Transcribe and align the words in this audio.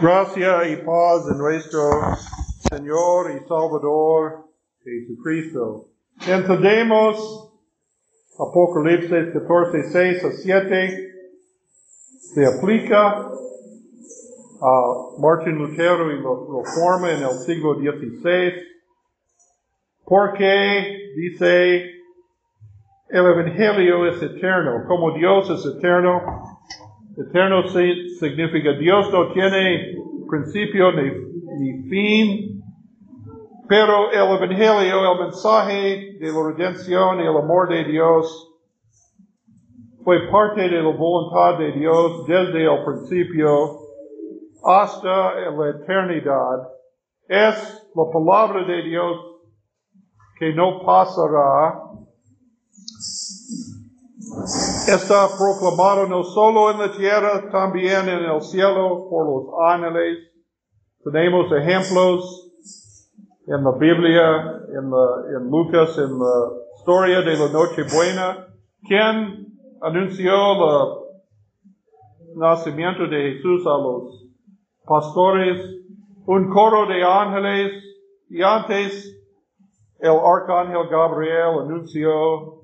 Gracia 0.00 0.68
y 0.68 0.76
paz 0.84 1.26
en 1.30 1.38
nuestro 1.38 1.80
Señor 2.68 3.30
y 3.30 3.38
Salvador 3.48 4.44
Jesucristo. 4.84 5.88
Entendemos 6.26 7.50
Apocalipsis 8.38 9.32
14, 9.32 9.90
6 9.90 10.24
a 10.24 10.32
7 10.32 11.12
se 12.34 12.46
aplica 12.46 13.30
a 14.60 14.82
Martin 15.18 15.56
Lutero 15.56 16.12
y 16.12 16.20
lo, 16.20 16.62
forma 16.64 17.12
en 17.12 17.22
el 17.22 17.38
siglo 17.46 17.76
XVI 17.76 18.52
porque 20.04 21.12
dice 21.16 21.96
el 23.08 23.24
Evangelio 23.24 24.06
es 24.10 24.22
eterno, 24.22 24.84
como 24.86 25.12
Dios 25.12 25.48
es 25.48 25.64
eterno, 25.74 26.55
Eterno 27.16 27.66
significa 27.68 28.72
Dios 28.72 29.10
no 29.10 29.32
tiene 29.32 29.96
principio 30.28 30.92
ni, 30.92 31.88
fin, 31.88 32.62
pero 33.68 34.10
el 34.10 34.18
Evangelio, 34.18 35.12
el 35.12 35.20
mensaje 35.20 36.18
de 36.20 36.32
la 36.32 36.52
redención 36.52 37.18
y 37.20 37.22
el 37.22 37.36
amor 37.36 37.68
de 37.70 37.84
Dios 37.84 38.52
fue 40.04 40.28
parte 40.30 40.68
de 40.68 40.82
la 40.82 40.90
voluntad 40.90 41.58
de 41.58 41.72
Dios 41.72 42.26
desde 42.26 42.64
el 42.64 42.84
principio 42.84 43.78
hasta 44.62 45.50
la 45.50 45.70
eternidad. 45.70 46.68
Es 47.28 47.88
la 47.94 48.04
palabra 48.12 48.64
de 48.66 48.82
Dios 48.82 49.16
que 50.38 50.52
no 50.52 50.84
pasará 50.84 51.80
está 54.94 55.28
proclamado 55.36 56.06
no 56.06 56.22
solo 56.22 56.70
en 56.70 56.78
la 56.78 56.92
tierra, 56.92 57.50
también 57.50 58.08
en 58.08 58.24
el 58.24 58.40
cielo 58.40 59.08
por 59.10 59.26
los 59.26 59.54
ángeles. 59.68 60.18
Tenemos 61.04 61.50
ejemplos 61.52 62.52
en 63.46 63.64
la 63.64 63.72
Biblia, 63.72 64.60
en, 64.68 64.90
la, 64.90 65.36
en 65.36 65.50
Lucas, 65.50 65.96
en 65.98 66.18
la 66.18 66.50
historia 66.78 67.20
de 67.22 67.36
la 67.36 67.48
Nochebuena. 67.52 68.46
¿Quién 68.82 69.46
anunció 69.80 70.32
el 72.20 72.38
nacimiento 72.38 73.06
de 73.06 73.34
Jesús 73.34 73.66
a 73.66 73.78
los 73.78 74.28
pastores? 74.84 75.60
Un 76.26 76.50
coro 76.50 76.86
de 76.86 77.04
ángeles 77.04 77.72
y 78.28 78.42
antes 78.42 79.16
el 80.00 80.10
arcángel 80.10 80.88
Gabriel 80.90 81.60
anunció 81.62 82.55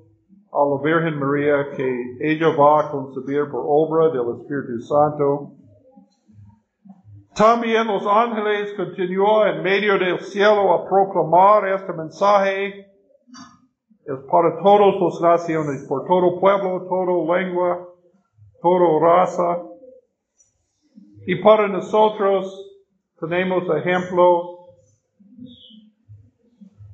a 0.53 0.65
la 0.69 0.77
Virgen 0.83 1.17
María 1.19 1.71
que 1.75 2.17
ella 2.21 2.49
va 2.55 2.81
a 2.81 2.91
concebir 2.91 3.49
por 3.49 3.63
obra 3.65 4.09
del 4.09 4.39
Espíritu 4.39 4.79
Santo. 4.81 5.51
También 7.35 7.87
los 7.87 8.05
ángeles 8.05 8.71
continuó 8.77 9.47
en 9.47 9.63
medio 9.63 9.97
del 9.97 10.19
cielo 10.19 10.71
a 10.71 10.85
proclamar 10.87 11.67
este 11.69 11.91
mensaje. 11.93 12.85
Es 14.05 14.19
para 14.29 14.61
todas 14.61 14.93
las 15.01 15.21
naciones, 15.21 15.85
por 15.87 16.05
todo 16.05 16.39
pueblo, 16.39 16.85
toda 16.87 17.39
lengua, 17.39 17.87
toda 18.61 18.99
raza. 18.99 19.63
Y 21.25 21.41
para 21.41 21.67
nosotros 21.67 22.45
tenemos 23.19 23.63
ejemplo 23.75 24.67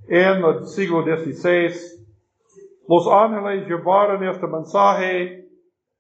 en 0.08 0.46
el 0.46 0.66
siglo 0.66 1.04
XVI 1.04 1.98
los 2.90 3.08
ángeles 3.08 3.68
llevaron 3.68 4.28
este 4.28 4.48
mensaje 4.48 5.45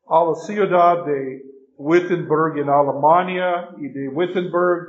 a 0.07 0.25
la 0.25 0.33
ciudad 0.33 1.05
de 1.05 1.43
Wittenberg 1.77 2.57
en 2.57 2.67
Alemania 2.67 3.69
y 3.77 3.89
de 3.89 4.09
Wittenberg. 4.09 4.87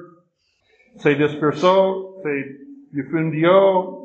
Se 0.96 1.14
dispersó, 1.14 2.14
se 2.22 2.96
difundió 2.96 3.98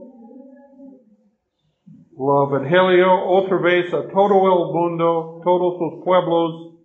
el 2.18 2.50
Evangelio 2.50 3.30
otra 3.30 3.58
vez 3.60 3.94
a 3.94 4.06
todo 4.10 4.44
el 4.44 4.74
mundo, 4.74 5.40
todos 5.42 5.80
los 5.80 6.04
pueblos, 6.04 6.76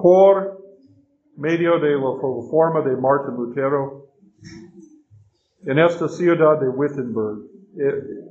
por 0.00 0.58
medio 1.36 1.78
de 1.80 1.96
la 1.96 2.48
forma 2.50 2.80
de 2.80 2.96
Martin 2.96 3.34
Lutero 3.34 4.01
en 5.64 5.78
esta 5.78 6.08
ciudad 6.08 6.58
de 6.60 6.68
Wittenberg. 6.68 7.38
Eh, 7.78 8.22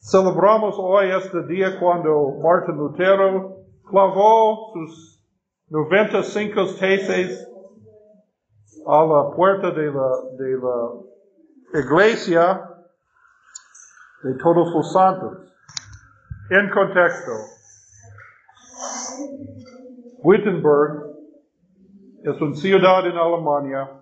celebramos 0.00 0.76
hoy 0.78 1.10
este 1.10 1.46
día 1.46 1.78
cuando 1.78 2.38
Martin 2.42 2.76
Lutero 2.76 3.56
clavó 3.88 4.72
sus 4.72 5.24
95 5.68 6.74
tesis 6.78 7.46
a 8.86 9.04
la 9.04 9.30
puerta 9.36 9.70
de 9.70 9.86
la, 9.92 10.08
de 10.38 10.58
la 11.72 11.80
iglesia 11.80 12.70
de 14.22 14.34
todos 14.34 14.72
los 14.74 14.92
santos. 14.92 15.38
En 16.50 16.68
contexto, 16.70 17.30
Wittenberg 20.22 21.10
es 22.24 22.40
una 22.40 22.54
ciudad 22.56 23.06
en 23.06 23.16
Alemania 23.16 24.00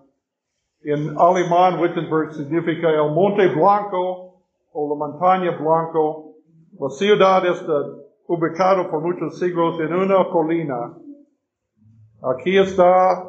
en 0.83 1.17
alemán, 1.17 1.79
Wittenberg 1.79 2.33
significa 2.33 2.89
el 2.89 3.11
Monte 3.11 3.47
Blanco 3.49 4.43
o 4.71 4.89
la 4.89 4.95
Montaña 4.95 5.57
Blanco. 5.57 6.35
La 6.79 6.89
ciudad 6.89 7.45
está 7.45 7.73
ubicada 8.27 8.89
por 8.89 9.01
muchos 9.01 9.39
siglos 9.39 9.79
en 9.81 9.93
una 9.93 10.29
colina. 10.29 10.93
Aquí 12.21 12.57
está, 12.57 13.25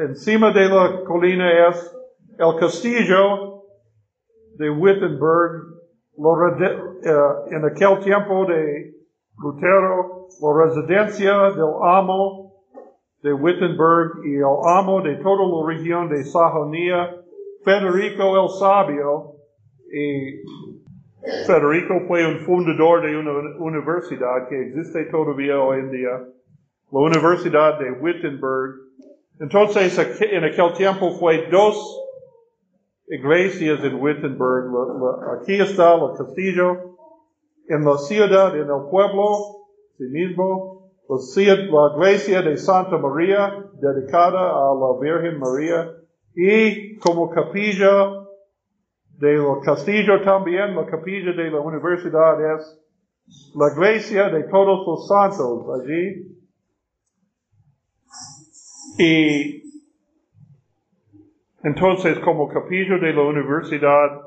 encima 0.00 0.52
de 0.52 0.68
la 0.68 1.04
colina 1.04 1.68
es 1.68 1.96
el 2.38 2.58
castillo 2.58 3.62
de 4.56 4.70
Wittenberg. 4.70 5.78
Eh, 6.20 7.54
en 7.54 7.64
aquel 7.64 8.00
tiempo 8.00 8.44
de 8.46 8.92
Lutero, 9.40 10.26
la 10.42 10.64
residencia 10.64 11.32
del 11.52 11.74
amo 11.80 12.47
de 13.22 13.32
Wittenberg 13.32 14.24
y 14.24 14.36
el 14.36 14.44
amo 14.64 15.00
de 15.02 15.16
toda 15.16 15.44
la 15.46 15.66
región 15.66 16.08
de 16.08 16.22
Sajonia, 16.24 17.16
Federico 17.64 18.42
el 18.42 18.48
Sabio, 18.50 19.34
y 19.92 20.42
Federico 21.46 22.06
fue 22.06 22.26
un 22.26 22.38
fundador 22.40 23.02
de 23.02 23.16
una 23.16 23.32
universidad 23.58 24.48
que 24.48 24.68
existe 24.68 25.06
todavía 25.06 25.60
hoy 25.60 25.80
en 25.80 25.90
día, 25.90 26.10
la 26.90 27.00
Universidad 27.00 27.78
de 27.78 27.90
Wittenberg. 27.90 28.74
Entonces, 29.40 29.98
en 30.20 30.44
aquel 30.44 30.72
tiempo 30.74 31.10
fue 31.18 31.48
dos 31.50 32.04
iglesias 33.08 33.82
en 33.82 34.00
Wittenberg. 34.00 34.70
aquí 35.40 35.54
está 35.60 35.94
el 35.94 36.16
castillo, 36.16 36.96
en 37.68 37.84
la 37.84 37.98
ciudad, 37.98 38.54
en 38.54 38.62
el 38.62 38.90
pueblo, 38.90 39.66
sí 39.98 40.04
mismo, 40.04 40.77
la 41.08 41.92
iglesia 41.94 42.42
de 42.42 42.56
Santa 42.56 42.98
María, 42.98 43.64
dedicada 43.80 44.50
a 44.50 44.74
la 44.74 45.00
Virgen 45.00 45.38
María, 45.38 45.90
y 46.34 46.96
como 46.98 47.30
capilla 47.30 48.26
del 49.18 49.42
castillo 49.64 50.22
también, 50.22 50.76
la 50.76 50.86
capilla 50.86 51.32
de 51.32 51.50
la 51.50 51.60
universidad 51.60 52.56
es 52.56 52.78
la 53.54 53.72
iglesia 53.72 54.28
de 54.28 54.44
todos 54.44 54.86
los 54.86 55.08
santos 55.08 55.66
allí. 55.80 56.36
Y 58.98 59.62
entonces 61.62 62.18
como 62.20 62.48
capilla 62.48 62.98
de 62.98 63.12
la 63.12 63.22
universidad 63.22 64.20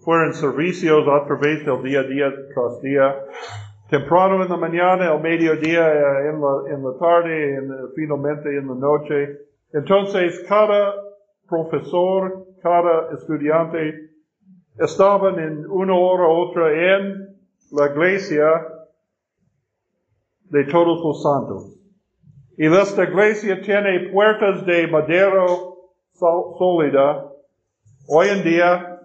fueron 0.00 0.34
servicios 0.34 1.06
a 1.08 1.26
través 1.26 1.64
del 1.64 1.82
día 1.82 2.00
a 2.00 2.02
día 2.04 2.32
tras 2.54 2.82
día 2.82 3.14
temprano 3.92 4.42
en 4.42 4.48
la 4.48 4.56
mañana, 4.56 5.10
al 5.10 5.20
mediodía, 5.20 5.86
eh, 5.86 6.30
en 6.30 6.40
la, 6.40 6.74
en 6.74 6.82
la 6.82 6.98
tarde, 6.98 7.56
en, 7.56 7.92
finalmente 7.94 8.48
en 8.48 8.66
la 8.66 8.74
noche. 8.74 9.38
Entonces, 9.70 10.42
cada 10.48 10.94
profesor, 11.46 12.46
cada 12.62 13.12
estudiante 13.12 14.08
estaban 14.78 15.38
en 15.38 15.66
una 15.66 15.94
hora 15.94 16.26
u 16.26 16.48
otra 16.48 16.72
en 16.72 17.36
la 17.70 17.90
iglesia 17.90 18.66
de 20.44 20.64
todos 20.64 21.04
los 21.04 21.22
santos. 21.22 21.78
Y 22.56 22.74
esta 22.74 23.04
iglesia 23.04 23.60
tiene 23.60 24.08
puertas 24.10 24.64
de 24.64 24.86
madera 24.86 25.44
sólida. 26.14 27.30
Hoy 28.08 28.28
en 28.28 28.42
día, 28.42 29.00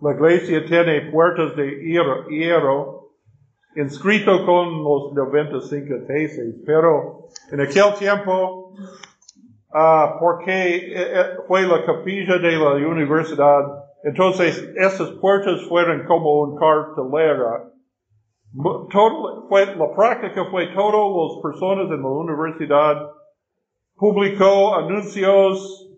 la 0.00 0.12
iglesia 0.12 0.64
tiene 0.64 1.10
puertas 1.10 1.54
de 1.54 1.66
hierro 2.30 2.97
inscrito 3.78 4.44
con 4.44 4.82
los 4.82 5.12
95 5.14 6.06
tesis, 6.06 6.56
pero 6.66 7.28
en 7.52 7.60
aquel 7.60 7.94
tiempo, 7.98 8.74
uh, 9.70 10.18
porque 10.18 10.76
eh, 10.76 10.92
eh, 10.94 11.24
fue 11.46 11.62
la 11.62 11.84
capilla 11.84 12.38
de 12.38 12.52
la 12.52 12.74
universidad, 12.88 13.64
entonces 14.02 14.68
esas 14.76 15.10
puertas 15.20 15.62
fueron 15.68 16.04
como 16.06 16.42
un 16.42 16.56
cartelera. 16.56 17.70
Total, 18.90 19.46
fue, 19.48 19.66
la 19.76 19.94
práctica 19.94 20.46
fue 20.50 20.68
todos 20.74 21.34
las 21.34 21.42
personas 21.42 21.90
en 21.90 22.02
la 22.02 22.08
universidad 22.08 23.10
publicó 23.98 24.76
anuncios 24.76 25.90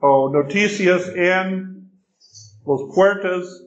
o 0.00 0.30
noticias 0.32 1.08
en 1.14 1.90
las 2.66 2.80
puertas 2.94 3.63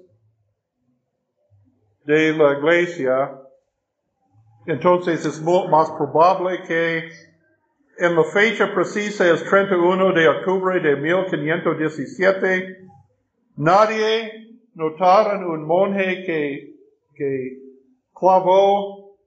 de 2.07 2.33
la 2.33 2.53
iglesia. 2.53 3.37
Entonces 4.65 5.25
es 5.25 5.41
más 5.41 5.91
probable 5.91 6.63
que 6.63 7.09
en 7.99 8.15
la 8.15 8.23
fecha 8.23 8.73
precisa 8.73 9.29
es 9.29 9.43
31 9.43 10.13
de 10.13 10.27
octubre 10.27 10.79
de 10.79 10.95
1517, 10.95 12.77
nadie 13.57 14.55
notaron 14.75 15.43
un 15.45 15.65
monje 15.65 16.23
que, 16.25 16.75
que 17.15 17.57
clavó 18.13 19.17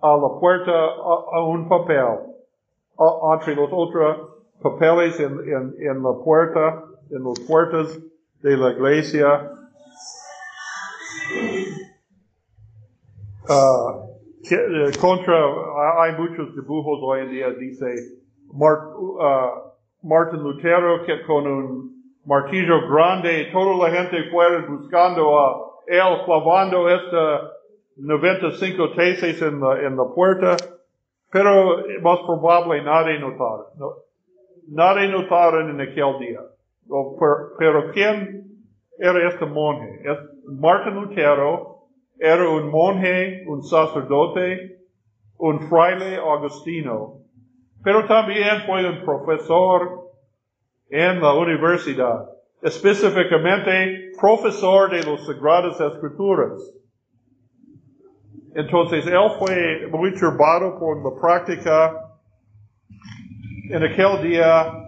a 0.00 0.16
la 0.16 0.40
puerta 0.40 0.72
a, 0.72 1.44
un 1.44 1.68
papel, 1.68 2.18
entre 3.34 3.54
los 3.54 3.68
otros 3.70 4.28
papeles 4.60 5.20
en, 5.20 5.38
en, 5.48 5.74
en, 5.78 6.02
la 6.02 6.14
puerta, 6.24 6.82
en 7.10 7.22
las 7.22 7.38
puertas 7.40 7.98
de 8.42 8.56
la 8.56 8.72
iglesia. 8.72 9.50
Uh, 13.48 14.06
eh, 14.50 14.92
contra, 15.00 15.34
hay 16.00 16.12
muchos 16.16 16.54
dibujos 16.54 17.00
hoy 17.02 17.22
en 17.22 17.30
día, 17.30 17.50
dice 17.50 17.86
uh, 18.52 19.26
Martin 20.02 20.40
Lutero 20.40 21.04
que 21.04 21.22
con 21.26 21.46
un 21.48 21.92
martillo 22.24 22.88
grande, 22.88 23.48
toda 23.52 23.88
la 23.88 23.96
gente 23.96 24.30
fuera 24.30 24.64
buscando 24.68 25.38
a 25.40 25.72
él 25.88 26.24
clavando 26.24 26.88
esta 26.88 27.50
95 27.96 28.92
tesis 28.92 29.42
en 29.42 29.60
la, 29.60 29.80
en 29.80 29.96
la 29.96 30.04
puerta, 30.14 30.56
pero 31.30 31.78
más 32.00 32.20
probable 32.20 32.82
nadie 32.82 33.18
notaron. 33.18 33.66
No, 33.76 33.92
nadie 34.68 35.08
notaron 35.08 35.70
en 35.70 35.80
aquel 35.80 36.18
día. 36.20 36.40
Pero, 36.88 37.52
pero 37.58 37.90
¿quién 37.92 38.44
era 38.98 39.28
este 39.28 39.46
monje? 39.46 40.00
Es 40.04 40.18
Martin 40.46 40.94
Lutero, 40.94 41.71
era 42.18 42.48
un 42.48 42.70
monje, 42.70 43.44
un 43.46 43.62
sacerdote, 43.62 44.78
un 45.38 45.60
fraile 45.68 46.16
agustino, 46.16 47.22
pero 47.82 48.06
también 48.06 48.62
fue 48.66 48.88
un 48.88 49.04
profesor 49.04 50.10
en 50.88 51.20
la 51.20 51.34
universidad, 51.34 52.28
específicamente 52.62 54.12
profesor 54.20 54.90
de 54.90 55.02
las 55.02 55.26
Sagradas 55.26 55.80
Escrituras. 55.80 56.62
Entonces 58.54 59.06
él 59.06 59.30
fue 59.38 59.88
muy 59.90 60.14
turbado 60.14 60.78
por 60.78 61.02
la 61.02 61.20
práctica 61.20 61.96
en 63.70 63.82
aquel 63.82 64.22
día. 64.22 64.78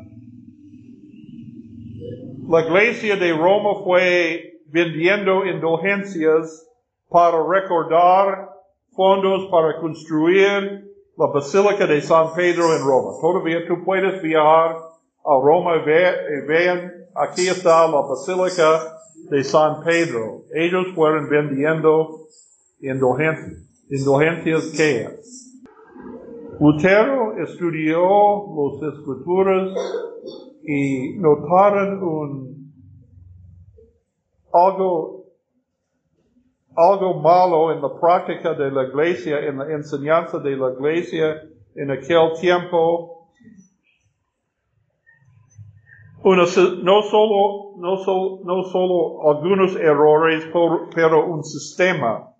La 2.46 2.60
iglesia 2.60 3.16
de 3.16 3.32
Roma 3.32 3.82
fue 3.82 4.60
vendiendo 4.66 5.46
indulgencias 5.46 6.68
para 7.14 7.38
recordar 7.46 8.50
fondos 8.96 9.46
para 9.48 9.78
construir 9.78 10.84
la 11.16 11.26
Basílica 11.28 11.86
de 11.86 12.00
San 12.00 12.34
Pedro 12.34 12.74
en 12.74 12.82
Roma. 12.82 13.12
Todavía 13.20 13.68
tú 13.68 13.84
puedes 13.84 14.20
viajar 14.20 14.78
a 15.24 15.40
Roma 15.40 15.76
y, 15.76 16.46
vean, 16.48 16.92
aquí 17.14 17.46
está 17.46 17.86
la 17.86 18.00
Basílica 18.00 18.98
de 19.30 19.44
San 19.44 19.84
Pedro. 19.84 20.42
Ellos 20.52 20.88
fueron 20.96 21.28
vendiendo 21.28 22.26
indulgencias. 22.80 23.62
¿Indulgencias 23.88 24.72
Lutero 26.58 27.38
estudió 27.44 28.00
las 28.56 28.92
escrituras 28.92 29.68
y 30.64 31.16
notaron 31.18 32.02
un 32.02 32.72
algo 34.52 35.23
algo 36.76 37.20
malo 37.20 37.72
en 37.72 37.80
la 37.80 38.00
práctica 38.00 38.54
de 38.54 38.70
la 38.70 38.84
iglesia, 38.84 39.38
en 39.46 39.58
la 39.58 39.72
enseñanza 39.72 40.38
de 40.38 40.56
la 40.56 40.72
iglesia 40.72 41.42
en 41.76 41.90
aquel 41.90 42.32
tiempo. 42.40 43.30
no 46.24 46.46
solo, 46.46 47.74
no 47.76 47.96
solo, 47.98 48.40
no 48.44 48.62
solo 48.64 49.30
algunos 49.30 49.76
errores, 49.76 50.44
pero 50.94 51.30
un 51.30 51.44
sistema 51.44 52.30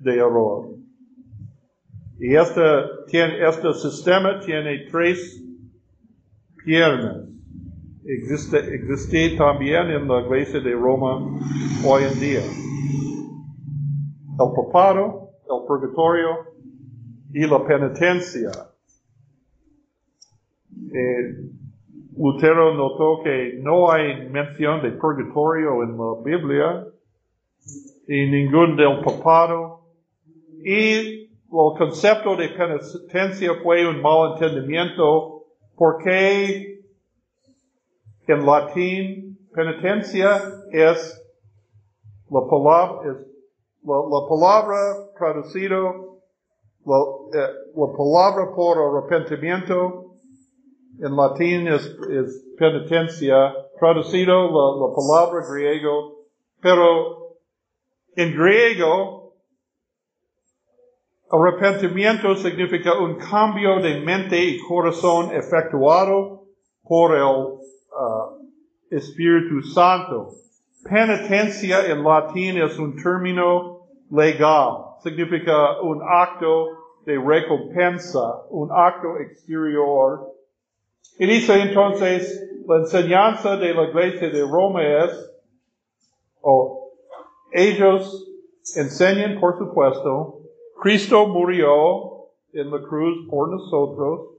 de 0.00 0.16
error. 0.16 0.70
Y 2.18 2.34
este, 2.34 2.60
este 3.10 3.74
sistema 3.74 4.40
tiene 4.40 4.86
tres 4.90 5.42
piernas. 6.64 7.28
Existe, 8.04 8.58
existe 8.74 9.36
también 9.36 9.90
en 9.90 10.08
la 10.08 10.20
iglesia 10.22 10.60
de 10.60 10.72
Roma 10.72 11.40
hoy 11.84 12.02
en 12.02 12.20
día 12.20 12.40
el 14.44 14.54
papado, 14.54 15.30
el 15.44 15.66
purgatorio 15.66 16.28
y 17.32 17.46
la 17.46 17.64
penitencia. 17.64 18.50
Eh, 20.94 21.52
Lutero 22.16 22.74
notó 22.74 23.22
que 23.22 23.58
no 23.62 23.90
hay 23.90 24.28
mención 24.28 24.82
de 24.82 24.92
purgatorio 24.92 25.82
en 25.82 25.96
la 25.96 26.22
Biblia 26.22 26.86
y 28.06 28.30
ningún 28.30 28.76
del 28.76 29.00
papado. 29.00 29.80
Y 30.64 31.22
el 31.22 31.30
concepto 31.48 32.36
de 32.36 32.48
penitencia 32.50 33.54
fue 33.62 33.86
un 33.86 34.02
mal 34.02 34.34
entendimiento 34.34 35.44
porque 35.76 36.80
en 38.26 38.46
latín 38.46 39.38
penitencia 39.54 40.42
es 40.70 41.18
la 42.30 42.40
palabra, 42.48 43.10
es 43.10 43.31
La, 43.84 43.96
la 43.96 44.28
palabra 44.28 44.78
traducido, 45.18 46.20
la, 46.84 46.96
eh, 47.34 47.52
la, 47.74 47.86
palabra 47.96 48.54
por 48.54 48.78
arrepentimiento 48.78 50.16
en 51.00 51.16
latín 51.16 51.68
es, 51.68 51.82
es 52.10 52.44
penitencia, 52.58 53.52
traducido 53.80 54.34
la, 54.50 54.86
la 54.86 54.94
palabra 54.94 55.44
griego, 55.52 56.26
pero 56.60 57.38
en 58.14 58.36
griego 58.36 59.22
arrepentimiento 61.32 62.36
significa 62.36 62.98
un 62.98 63.16
cambio 63.16 63.80
de 63.80 64.00
mente 64.00 64.38
y 64.38 64.58
corazón 64.60 65.34
efectuado 65.34 66.44
por 66.82 67.16
el 67.16 67.22
uh, 67.22 68.50
Espíritu 68.90 69.62
Santo. 69.62 70.28
Penitencia 70.84 71.86
en 71.86 72.04
latín 72.04 72.58
es 72.58 72.78
un 72.78 72.96
término 72.96 73.71
legal. 74.12 74.98
Significa 75.02 75.80
un 75.80 76.00
acto 76.02 76.68
de 77.04 77.18
recompensa, 77.18 78.46
un 78.50 78.70
acto 78.70 79.18
exterior. 79.18 80.32
Y 81.18 81.26
dice 81.26 81.60
entonces, 81.60 82.40
la 82.66 82.76
enseñanza 82.76 83.56
de 83.56 83.74
la 83.74 83.84
iglesia 83.84 84.30
de 84.30 84.42
Roma 84.42 84.82
es, 84.82 85.30
o 86.42 86.92
ellos 87.52 88.28
enseñan, 88.76 89.40
por 89.40 89.58
supuesto, 89.58 90.40
Cristo 90.80 91.26
murió 91.26 92.28
en 92.52 92.70
la 92.70 92.82
cruz 92.82 93.28
por 93.28 93.50
nosotros, 93.50 94.38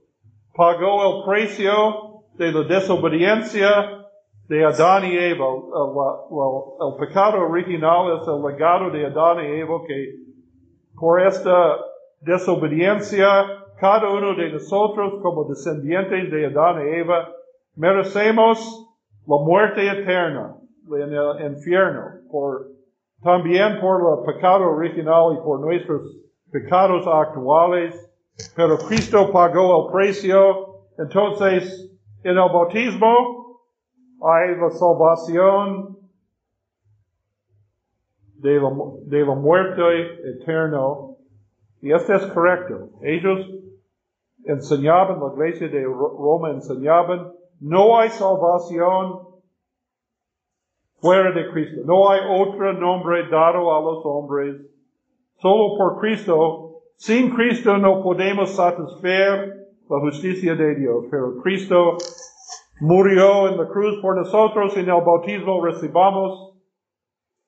pagó 0.54 1.18
el 1.18 1.24
precio 1.26 2.22
de 2.34 2.52
la 2.52 2.62
desobediencia 2.62 4.04
de 4.48 4.64
Adán 4.64 5.04
y 5.04 5.16
Eva. 5.16 5.46
El, 5.46 6.96
pecado 6.98 7.40
original 7.48 8.20
es 8.20 8.28
el 8.28 8.42
legado 8.42 8.90
de 8.90 9.06
Adán 9.06 9.44
y 9.44 9.60
Eva 9.60 9.80
que 9.86 10.16
por 10.98 11.20
esta 11.20 11.76
desobediencia 12.20 13.26
cada 13.80 14.08
uno 14.10 14.34
de 14.34 14.52
nosotros 14.52 15.14
como 15.22 15.44
descendientes 15.44 16.30
de 16.30 16.46
Adán 16.46 16.86
y 16.86 16.90
Eva 17.00 17.28
merecemos 17.76 18.58
la 19.26 19.36
muerte 19.42 19.86
eterna 19.86 20.56
en 20.86 21.12
el 21.12 21.52
infierno 21.52 22.04
por 22.30 22.66
también 23.22 23.80
por 23.80 24.00
el 24.00 24.34
pecado 24.34 24.70
original 24.70 25.34
y 25.34 25.42
por 25.42 25.60
nuestros 25.60 26.02
pecados 26.52 27.06
actuales 27.06 27.94
pero 28.54 28.76
Cristo 28.78 29.32
pagó 29.32 29.86
el 29.86 29.92
precio 29.92 30.84
entonces 30.98 31.90
en 32.22 32.30
el 32.30 32.52
bautismo 32.52 33.43
hay 34.26 34.56
la 34.56 34.70
salvación 34.70 35.98
de 38.36 38.60
la, 39.24 39.34
muerte 39.34 39.82
eterna. 40.30 40.80
Y 41.80 41.92
esto 41.92 42.14
es 42.14 42.26
correcto. 42.26 42.90
Ellos 43.02 43.40
enseñaban, 44.44 45.18
la 45.20 45.32
iglesia 45.34 45.68
de 45.68 45.84
Roma 45.84 46.50
enseñaban, 46.50 47.32
no 47.60 47.98
hay 47.98 48.10
salvación 48.10 49.20
fuera 51.00 51.32
de 51.32 51.50
Cristo. 51.50 51.82
No 51.84 52.10
hay 52.10 52.20
otro 52.28 52.72
nombre 52.74 53.28
dado 53.28 53.74
a 53.74 53.80
los 53.80 54.04
hombres, 54.04 54.56
solo 55.38 55.76
por 55.76 56.00
Cristo. 56.00 56.82
Sin 56.96 57.30
Cristo 57.34 57.76
no 57.76 58.02
podemos 58.02 58.50
satisfacer 58.50 59.68
la 59.88 60.00
justicia 60.00 60.54
de 60.54 60.74
Dios, 60.76 61.06
pero 61.10 61.42
Cristo 61.42 61.96
murió 62.80 63.48
en 63.48 63.58
la 63.58 63.68
cruz 63.68 64.00
por 64.00 64.16
nosotros 64.16 64.76
y 64.76 64.80
en 64.80 64.88
el 64.88 65.02
bautismo 65.04 65.64
recibamos 65.64 66.54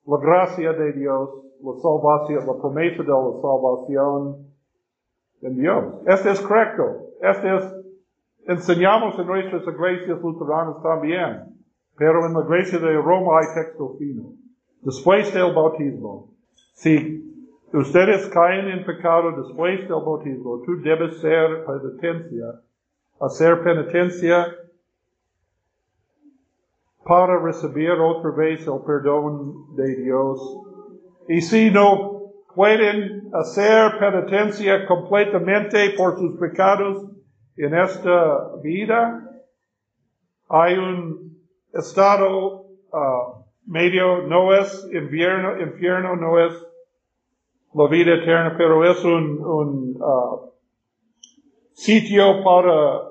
la 0.05 0.17
gracia 0.19 0.73
de 0.73 0.93
Dios, 0.93 1.29
la 1.61 1.73
salvación, 1.81 2.47
la 2.47 2.61
promesa 2.61 3.03
de 3.03 3.09
la 3.09 3.41
salvación 3.41 4.47
en 5.41 5.57
Dios. 5.57 5.85
Este 6.05 6.31
es 6.31 6.41
correcto. 6.41 7.07
Este 7.21 7.55
es, 7.55 7.75
enseñamos 8.47 9.19
en 9.19 9.27
nuestras 9.27 9.63
iglesias 9.67 10.21
luteranas 10.21 10.81
también. 10.81 11.57
Pero 11.97 12.25
en 12.25 12.33
la 12.33 12.41
iglesia 12.41 12.79
de 12.79 12.93
Roma 12.93 13.39
hay 13.39 13.63
texto 13.63 13.95
fino. 13.97 14.33
Después 14.81 15.33
del 15.33 15.53
bautismo, 15.53 16.29
si 16.73 17.23
ustedes 17.73 18.27
caen 18.29 18.67
en 18.67 18.85
pecado 18.85 19.31
después 19.31 19.81
del 19.81 19.89
bautismo, 19.89 20.61
tú 20.63 20.79
debes 20.81 21.19
ser 21.19 21.65
penitencia, 21.65 22.61
hacer 23.19 23.63
penitencia 23.63 24.45
para 27.07 27.39
recibir 27.39 27.91
otra 27.91 28.31
vez 28.31 28.67
el 28.67 28.81
perdón 28.85 29.75
de 29.75 29.95
Dios. 30.03 30.39
Y 31.29 31.41
si 31.41 31.71
no 31.71 32.33
pueden 32.53 33.29
hacer 33.33 33.97
penitencia 33.97 34.85
completamente 34.85 35.91
por 35.91 36.17
sus 36.17 36.37
pecados 36.37 37.05
en 37.55 37.75
esta 37.75 38.55
vida, 38.61 39.23
hay 40.49 40.77
un 40.77 41.37
estado 41.73 42.65
uh, 42.91 43.45
medio, 43.65 44.23
no 44.23 44.53
es 44.53 44.89
infierno, 44.91 45.61
infierno 45.61 46.15
no 46.15 46.39
es 46.45 46.53
la 47.73 47.87
vida 47.87 48.15
eterna, 48.15 48.55
pero 48.57 48.83
es 48.89 49.03
un, 49.05 49.97
uh, 50.01 50.51
sitio 51.73 52.43
para 52.43 53.01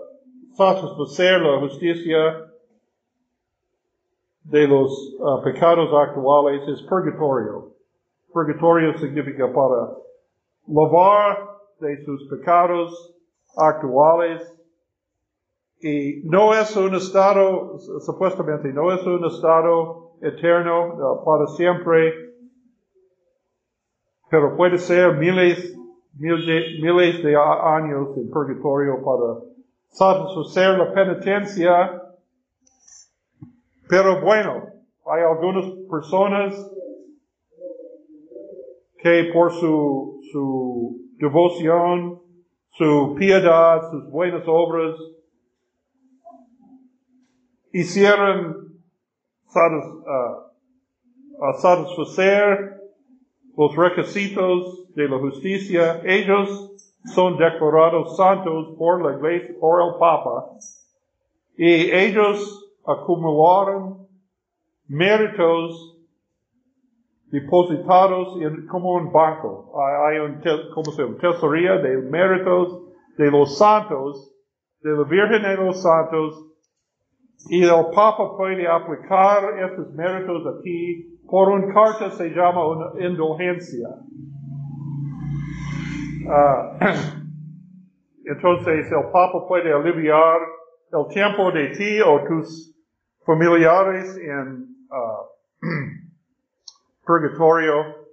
satisfacer 0.55 1.41
la 1.41 1.61
justicia 1.61 2.46
de 4.51 4.69
los 4.69 5.17
uh, 5.19 5.43
pecados 5.43 5.91
actuales, 5.93 6.63
es 6.69 6.83
purgatorio. 6.83 7.73
Purgatorio 8.33 8.97
significa 8.99 9.53
para 9.53 9.97
lavar 10.69 11.57
de 11.81 12.05
sus 12.05 12.29
pecados 12.29 13.15
actuales 13.57 14.53
y 15.81 16.23
no 16.25 16.55
es 16.55 16.75
un 16.77 16.95
estado, 16.95 17.79
supuestamente, 17.79 18.73
no 18.73 18.93
es 18.93 19.05
un 19.07 19.25
estado 19.25 20.13
eterno 20.23 21.23
para 21.25 21.47
siempre, 21.49 22.13
pero 24.31 24.57
puede 24.57 24.79
ser 24.79 25.15
miles, 25.17 25.77
miles 26.15 27.23
de 27.23 27.37
años 27.37 28.17
en 28.17 28.31
purgatorio 28.31 29.05
para 29.05 29.41
satisfacer 29.91 30.79
la 30.79 30.93
penitencia. 30.93 32.03
Pero 33.89 34.21
bueno, 34.21 34.65
hay 35.07 35.23
algunas 35.23 35.65
personas 35.89 36.55
que 38.99 39.31
por 39.33 39.53
su, 39.53 40.21
su 40.33 41.01
devoción, 41.19 42.21
su 42.71 43.15
piedad, 43.17 43.91
sus 43.91 44.11
buenas 44.11 44.43
obras, 44.47 44.97
hicieron 47.73 48.81
satisfacer 51.61 52.81
los 53.57 53.77
requisitos 53.77 54.93
de 54.95 55.09
la 55.09 55.19
justicia, 55.19 56.03
ellos 56.05 56.73
son 57.15 57.37
declarados 57.39 58.17
santos 58.17 58.75
por 58.77 59.05
la 59.05 59.17
iglesia, 59.17 59.55
por 59.61 59.81
el 59.83 59.99
Papa, 59.99 60.51
y 61.57 61.91
ellos 61.93 62.66
acumularon 62.87 64.07
méritos 64.89 65.97
depositados 67.31 68.41
en, 68.41 68.67
como 68.67 68.95
un 68.95 69.13
banco. 69.13 69.73
Hay 70.07 70.19
un, 70.19 70.41
como 70.73 70.93
se 70.93 71.03
llama? 71.03 71.17
tesorería 71.19 71.77
de 71.79 71.97
méritos 72.03 72.83
de 73.19 73.31
los 73.31 73.59
santos, 73.59 74.33
de 74.81 74.91
la 74.91 75.05
Virgen 75.05 75.43
de 75.43 75.57
los 75.57 75.83
Santos, 75.83 76.43
y 77.49 77.63
el 77.63 77.87
Papa 77.95 78.37
puede 78.37 78.67
aplicar 78.67 79.59
estos 79.59 79.93
méritos 79.95 80.43
aquí 80.59 81.17
por 81.29 81.49
una 81.49 81.73
carta 81.75 82.11
se 82.13 82.29
llama 82.31 82.67
una 82.67 83.05
indulgencia. 83.05 83.89
Uh, 86.25 86.79
entonces 88.25 88.91
el 88.91 89.11
Papa 89.13 89.47
puede 89.47 89.73
aliviar 89.73 90.41
el 90.93 91.07
tiempo 91.13 91.51
de 91.51 91.69
ti 91.71 92.01
o 92.01 92.21
tus 92.27 92.76
familiares 93.27 94.17
en 94.17 94.69
uh, 94.89 95.67
purgatorio 97.05 98.07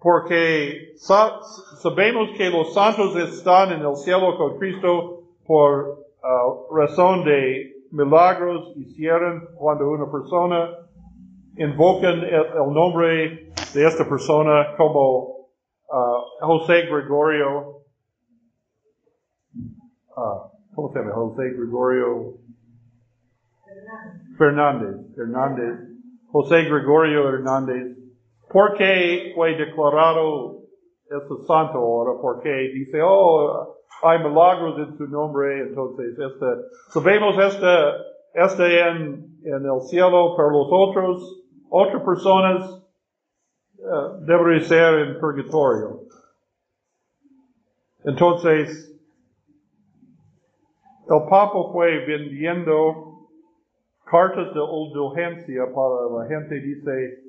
porque 0.00 0.94
sabemos 0.96 2.30
que 2.36 2.50
los 2.50 2.74
santos 2.74 3.16
están 3.16 3.72
en 3.72 3.80
el 3.80 3.96
cielo 3.96 4.36
con 4.36 4.58
Cristo 4.58 5.22
por 5.46 6.04
uh, 6.22 6.74
razón 6.74 7.24
de 7.24 7.72
milagros 7.92 8.72
hicieron 8.76 9.48
cuando 9.56 9.88
una 9.90 10.10
persona 10.10 10.70
invocan 11.56 12.20
el, 12.24 12.72
nombre 12.72 13.52
de 13.74 13.86
esta 13.86 14.08
persona 14.08 14.74
como 14.76 15.48
uh, 15.88 16.46
José 16.46 16.86
Gregorio, 16.86 17.82
uh, 20.16 20.74
¿cómo 20.74 20.92
se 20.92 20.98
llama? 20.98 21.12
José 21.12 21.50
Gregorio 21.50 22.41
Fernández, 24.38 25.14
Fernández, 25.14 25.78
José 26.30 26.64
Gregorio 26.64 27.28
Hernández, 27.28 27.96
porque 28.50 29.32
fue 29.34 29.56
declarado 29.56 30.62
este 31.04 31.46
santo 31.46 31.78
ahora, 31.78 32.12
porque 32.20 32.50
dice, 32.74 33.00
oh, 33.02 33.76
hay 34.02 34.18
milagros 34.18 34.78
en 34.78 34.96
su 34.96 35.06
nombre, 35.08 35.68
entonces 35.68 36.18
este, 36.18 36.46
sabemos 36.88 37.36
este, 37.38 37.66
este 38.34 38.80
en, 38.80 39.38
en 39.44 39.64
el 39.64 39.80
cielo, 39.82 40.34
pero 40.36 40.50
los 40.50 40.68
otros, 40.70 41.44
otras 41.68 42.02
personas 42.02 42.82
uh, 43.78 44.24
deberían 44.24 44.62
ser 44.62 44.94
en 45.00 45.20
purgatorio. 45.20 46.00
Entonces, 48.04 48.88
el 51.08 51.28
Papa 51.28 51.58
fue 51.72 52.04
vendiendo 52.06 53.11
cartas 54.12 54.52
de 54.52 54.60
indulgencia 54.60 55.64
para 55.74 56.06
la 56.18 56.28
gente, 56.28 56.60
dice, 56.60 57.22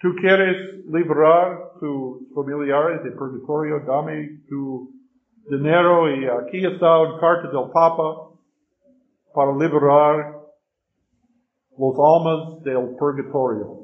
tú 0.00 0.14
quieres 0.18 0.86
liberar 0.86 1.72
tus 1.78 2.32
familiares 2.34 3.04
de 3.04 3.10
purgatorio, 3.12 3.80
dame 3.80 4.40
tu 4.48 4.90
dinero 5.50 6.08
y 6.08 6.26
aquí 6.26 6.64
está 6.64 6.98
un 7.00 7.20
carta 7.20 7.48
del 7.48 7.70
Papa 7.70 8.30
para 9.34 9.52
liberar 9.52 10.40
los 11.76 11.94
almas 11.98 12.62
del 12.64 12.96
purgatorio. 12.96 13.76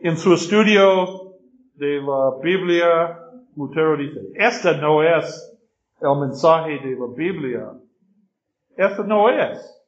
En 0.00 0.16
su 0.16 0.32
estudio 0.32 1.34
de 1.74 2.00
la 2.00 2.38
Biblia, 2.42 3.18
Lutero 3.54 3.98
dice, 3.98 4.20
esta 4.34 4.78
no 4.78 5.02
es 5.02 5.58
el 6.00 6.20
mensaje 6.20 6.78
de 6.78 6.96
la 6.96 7.06
Biblia. 7.14 7.72
Esta 8.76 9.02
no 9.02 9.28
es. 9.28 9.78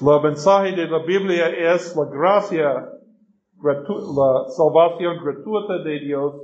El 0.00 0.22
mensaje 0.22 0.72
de 0.72 0.86
la 0.88 0.98
Biblia 0.98 1.48
es 1.74 1.96
la 1.96 2.04
gracia, 2.06 2.88
la 3.62 4.48
salvación 4.48 5.24
gratuita 5.24 5.82
de 5.82 6.00
Dios 6.00 6.34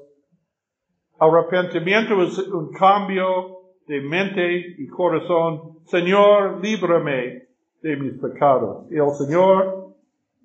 Arrepentimiento 1.18 2.20
es 2.22 2.38
un 2.48 2.72
cambio 2.72 3.58
de 3.86 4.00
mente 4.00 4.74
y 4.78 4.86
corazón. 4.88 5.78
Señor, 5.84 6.60
líbrame 6.60 7.44
de 7.82 7.96
mis 7.96 8.20
pecados. 8.20 8.90
El 8.90 9.10
Señor, 9.12 9.94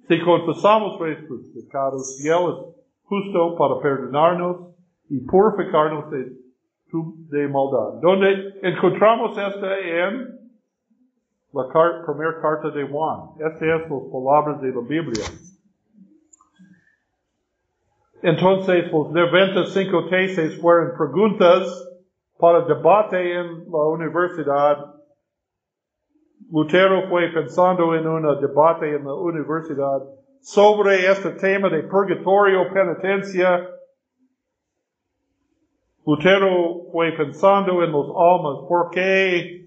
si 0.08 0.22
confesamos 0.22 1.00
nuestros 1.00 1.40
pecados, 1.56 2.24
y 2.24 2.28
Él 2.28 2.36
es 2.36 2.76
justo 3.04 3.56
para 3.58 3.80
perdonarnos 3.80 4.76
y 5.10 5.20
purificarnos 5.22 6.12
de, 6.12 6.34
de 7.30 7.48
maldad. 7.48 8.00
Donde 8.02 8.60
encontramos 8.62 9.32
esta 9.32 9.80
en 9.80 10.39
la 11.54 11.68
primera 12.06 12.42
carta 12.42 12.70
de 12.70 12.88
Juan. 12.88 13.32
Estas 13.40 13.60
son 13.60 13.70
las 13.70 14.12
palabras 14.12 14.62
de 14.62 14.70
la 14.70 14.82
Biblia. 14.82 15.26
Entonces, 18.22 18.92
los 18.92 19.12
95 19.12 20.10
tesis 20.10 20.60
fueron 20.62 20.96
preguntas 20.98 21.86
para 22.38 22.66
debate 22.66 23.34
en 23.34 23.72
la 23.72 23.84
universidad 23.86 25.00
Lutero 26.52 27.08
fue 27.10 27.28
pensando 27.32 27.94
en 27.94 28.08
un 28.08 28.24
debate 28.42 28.96
en 28.96 29.06
la 29.06 29.14
universidad 29.14 30.02
sobre 30.42 31.06
este 31.06 31.32
tema 31.32 31.70
de 31.70 31.84
purgatorio, 31.84 32.74
penitencia. 32.74 33.70
Lutero 36.08 36.88
fue 36.92 37.12
pensando 37.12 37.84
en 37.84 37.92
los 37.92 38.08
almas, 38.08 38.68
¿por 38.68 38.90
qué 38.90 39.59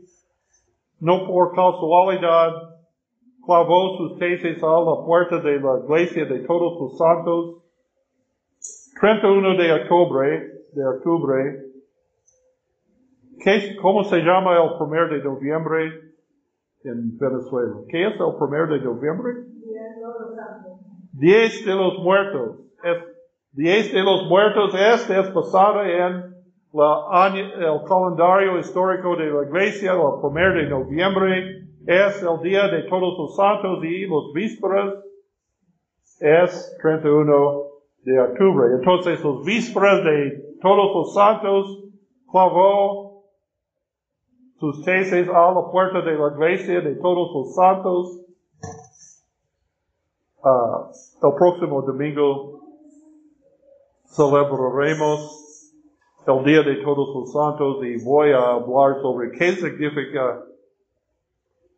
no 1.03 1.27
por 1.27 1.51
casualidad 1.51 2.53
clavó 3.45 3.99
sus 3.99 4.19
tesis 4.19 4.63
a 4.63 4.67
la 4.67 5.05
puerta 5.05 5.41
de 5.41 5.61
la 5.61 5.81
iglesia 5.85 6.25
de 6.25 6.41
todos 6.47 6.81
los 6.81 6.97
santos? 6.97 7.63
31 9.01 9.57
de 9.57 9.73
octubre, 9.73 10.53
de 10.73 10.87
octubre, 10.87 11.63
¿qué, 13.41 13.77
¿cómo 13.83 14.05
se 14.05 14.19
llama 14.19 14.57
el 14.57 14.79
primer 14.79 15.11
de 15.11 15.25
noviembre? 15.25 16.13
en 16.85 17.19
Venezuela. 17.19 17.75
¿Qué 17.89 18.07
es 18.07 18.15
el 18.15 18.37
primero 18.39 18.67
de 18.67 18.81
noviembre? 18.81 19.33
Diez 21.13 21.65
de 21.65 21.75
los 21.75 21.99
muertos. 21.99 22.59
Es, 22.83 22.97
diez 23.53 23.93
de 23.93 24.03
los 24.03 24.29
muertos 24.29 24.75
este 24.75 25.21
es 25.21 25.29
pasado 25.29 25.83
en 25.85 26.32
la, 26.73 27.29
el 27.37 27.85
calendario 27.87 28.59
histórico 28.59 29.15
de 29.17 29.31
la 29.31 29.47
iglesia, 29.47 29.93
el 29.93 30.21
primero 30.21 30.55
de 30.55 30.69
noviembre 30.69 31.69
es 31.87 32.23
el 32.23 32.41
día 32.43 32.69
de 32.69 32.85
todos 32.85 33.19
los 33.19 33.37
santos 33.37 33.85
y 33.85 34.07
los 34.07 34.33
vísperas 34.33 34.95
es 36.21 36.77
31 36.81 37.63
de 38.05 38.21
octubre. 38.21 38.75
Entonces 38.79 39.23
los 39.23 39.45
vísperas 39.45 40.03
de 40.05 40.57
todos 40.63 40.95
los 40.95 41.15
santos 41.15 41.85
clavó 42.31 43.25
sus 44.59 44.83
tesis 44.85 45.29
a 45.29 45.53
la 45.53 45.71
puerta 45.71 46.01
de 46.01 46.15
la 46.15 46.29
iglesia 46.29 46.81
de 46.81 46.95
todos 46.95 47.31
los 47.35 47.55
santos. 47.55 48.19
Uh, 50.45 51.27
el 51.27 51.35
próximo 51.35 51.83
domingo 51.83 52.61
celebraremos 54.07 55.42
el 56.27 56.45
Día 56.45 56.63
de 56.63 56.77
Todos 56.83 57.15
los 57.15 57.33
Santos 57.33 57.85
y 57.85 58.03
voy 58.05 58.31
a 58.31 58.53
hablar 58.53 59.01
sobre 59.03 59.33
qué 59.33 59.53
significa 59.53 60.43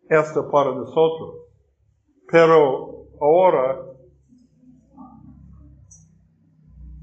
esto 0.09 0.51
para 0.51 0.75
nosotros. 0.75 1.37
Pero 2.31 3.07
ahora, 3.21 3.81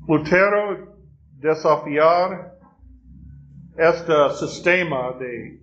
Lutero 0.07 0.95
desafiar 1.39 2.57
este 3.77 4.29
sistema 4.31 5.13
de 5.19 5.61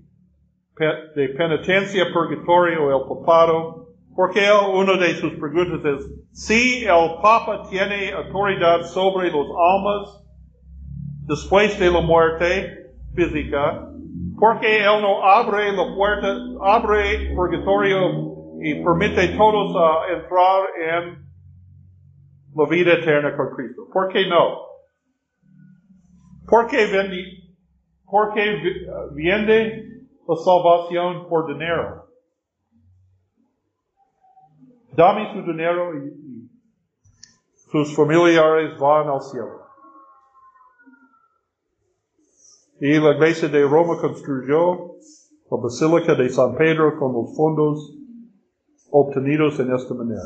de 0.78 1.28
penitencia, 1.30 2.04
purgatorio, 2.12 2.96
el 2.96 3.08
papado, 3.08 3.88
porque 4.14 4.40
uno 4.72 4.96
de 4.96 5.14
sus 5.16 5.32
preguntas 5.34 5.80
es, 5.84 6.06
si 6.32 6.84
el 6.84 7.20
Papa 7.20 7.68
tiene 7.68 8.12
autoridad 8.12 8.82
sobre 8.82 9.30
los 9.30 9.46
almas 9.48 10.24
después 11.28 11.78
de 11.78 11.90
la 11.90 12.00
muerte 12.00 12.90
física, 13.14 13.88
porque 14.40 14.78
él 14.78 15.00
no 15.00 15.24
abre 15.24 15.72
la 15.72 15.94
puerta, 15.94 16.36
abre 16.62 17.32
purgatorio 17.36 18.58
y 18.60 18.82
permite 18.82 19.20
a 19.20 19.36
todos 19.36 19.76
a 19.76 20.12
entrar 20.12 20.62
en 20.76 21.28
la 22.54 22.68
vida 22.68 22.94
eterna 22.94 23.36
con 23.36 23.54
Cristo. 23.54 23.82
¿Por 23.92 24.08
qué 24.08 24.26
no? 24.26 24.66
¿Por 26.48 26.66
qué 26.66 26.86
viene 29.12 29.88
la 30.28 30.36
salvación 30.36 31.26
por 31.28 31.46
dinero. 31.46 32.04
Dame 34.92 35.32
su 35.32 35.42
dinero 35.42 35.94
y, 35.96 36.28
sus 37.70 37.94
familiares 37.94 38.78
van 38.78 39.08
al 39.08 39.20
cielo. 39.20 39.67
Y 42.80 42.98
la 42.98 43.12
iglesia 43.12 43.48
de 43.48 43.62
Roma 43.66 43.98
construyó 44.00 44.94
la 45.50 45.56
Basílica 45.56 46.14
de 46.14 46.28
San 46.28 46.54
Pedro 46.54 46.98
con 46.98 47.12
los 47.12 47.36
fondos 47.36 47.96
obtenidos 48.90 49.58
en 49.58 49.74
esta 49.74 49.94
manera. 49.94 50.22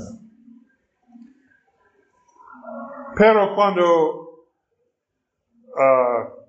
Pero 3.16 3.54
cuando 3.54 4.46
uh, 5.68 6.42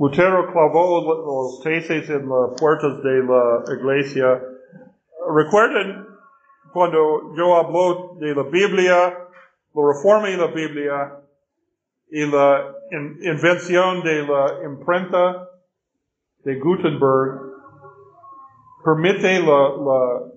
Lutero 0.00 0.50
clavó 0.50 1.02
los 1.02 1.60
tesis 1.62 2.08
en 2.08 2.26
las 2.26 2.58
puertas 2.58 3.02
de 3.02 3.22
la 3.22 3.62
iglesia. 3.74 4.42
Recuerden 5.34 6.06
cuando 6.72 7.34
yo 7.36 7.56
hablo 7.56 8.16
de 8.18 8.34
la 8.34 8.44
Biblia, 8.44 9.28
la 9.74 9.82
reforma 9.92 10.28
de 10.28 10.36
la 10.38 10.46
Biblia 10.46 11.20
y 12.10 12.26
la 12.26 12.74
invención 13.22 14.02
de 14.02 14.26
la 14.26 14.64
imprenta 14.64 15.48
de 16.44 16.58
Gutenberg, 16.58 17.40
permite 18.84 19.40
la, 19.40 19.68
la, 19.76 20.30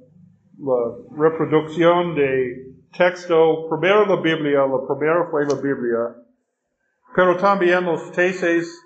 la 0.60 0.96
reproducción 1.18 2.16
de 2.16 2.74
texto, 2.96 3.68
primero 3.70 4.06
la 4.06 4.22
Biblia, 4.22 4.68
la 4.68 4.88
primera 4.88 5.28
fue 5.32 5.46
la 5.46 5.56
Biblia, 5.56 6.16
pero 7.16 7.38
también 7.38 7.86
los 7.86 8.12
tesis 8.12 8.80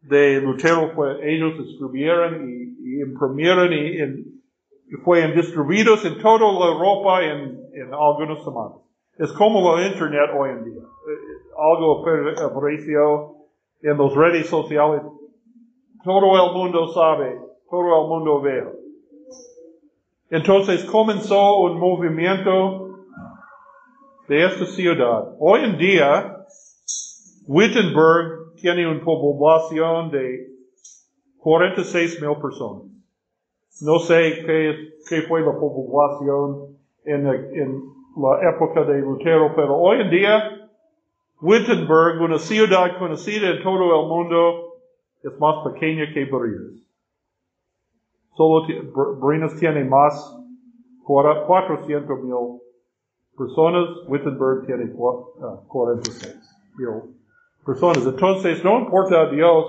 de 0.00 0.40
Lutero 0.40 0.92
fue, 0.94 1.18
ellos 1.22 1.54
escribieron 1.68 2.48
y, 2.48 3.02
imprimieron 3.02 3.72
y, 3.72 4.00
y, 4.00 4.96
fueron 5.02 5.34
distribuidos 5.34 6.04
en 6.04 6.18
toda 6.18 6.52
la 6.52 6.72
Europa 6.72 7.22
en, 7.22 7.60
en 7.72 7.92
algunas 7.92 8.42
semanas. 8.44 8.78
Es 9.18 9.32
como 9.32 9.76
la 9.76 9.86
Internet 9.86 10.30
hoy 10.38 10.50
en 10.50 10.64
día. 10.64 10.82
Eh, 11.54 11.60
algo 11.60 12.04
apareció 12.44 13.34
en 13.82 13.98
las 13.98 14.14
redes 14.14 14.48
sociales. 14.48 15.02
Todo 16.02 16.46
el 16.46 16.52
mundo 16.54 16.88
sabe, 16.88 17.38
todo 17.70 18.02
el 18.02 18.08
mundo 18.08 18.40
ve. 18.40 18.64
Entonces 20.30 20.84
comenzó 20.84 21.60
un 21.60 21.78
movimiento 21.78 22.98
de 24.28 24.44
esta 24.46 24.66
ciudad. 24.66 25.34
Hoy 25.38 25.60
en 25.64 25.78
día, 25.78 26.36
Wittenberg 27.46 28.54
tiene 28.56 28.86
una 28.86 29.04
población 29.04 30.10
de 30.10 30.48
46 31.38 32.20
mil 32.20 32.36
personas. 32.40 32.90
No 33.82 33.98
sé 33.98 34.44
qué, 34.46 34.74
qué 35.08 35.22
fue 35.22 35.40
la 35.40 35.52
población 35.52 36.76
en, 37.04 37.26
en 37.26 37.82
la 38.16 38.50
época 38.50 38.84
de 38.84 39.00
Lutero, 39.00 39.52
pero 39.54 39.76
hoy 39.76 40.00
en 40.00 40.10
día, 40.10 40.63
Wittenberg, 41.44 42.22
una 42.22 42.38
ciudad 42.38 42.98
conocida 42.98 43.50
en 43.50 43.62
todo 43.62 44.00
el 44.00 44.08
mundo, 44.08 44.78
es 45.22 45.38
más 45.38 45.56
pequeña 45.66 46.10
que 46.14 46.24
Brinas. 46.24 46.80
Solo 48.34 48.66
Brinas 49.20 49.54
tiene 49.60 49.84
más 49.84 50.34
400 51.04 52.22
mil 52.22 52.60
personas, 53.36 53.88
Wittenberg 54.08 54.64
tiene 54.64 54.90
46 55.68 56.34
ah, 56.34 56.78
mil 56.78 57.14
personas. 57.66 58.06
Entonces, 58.06 58.64
no 58.64 58.78
importa 58.80 59.20
a 59.20 59.30
Dios 59.30 59.66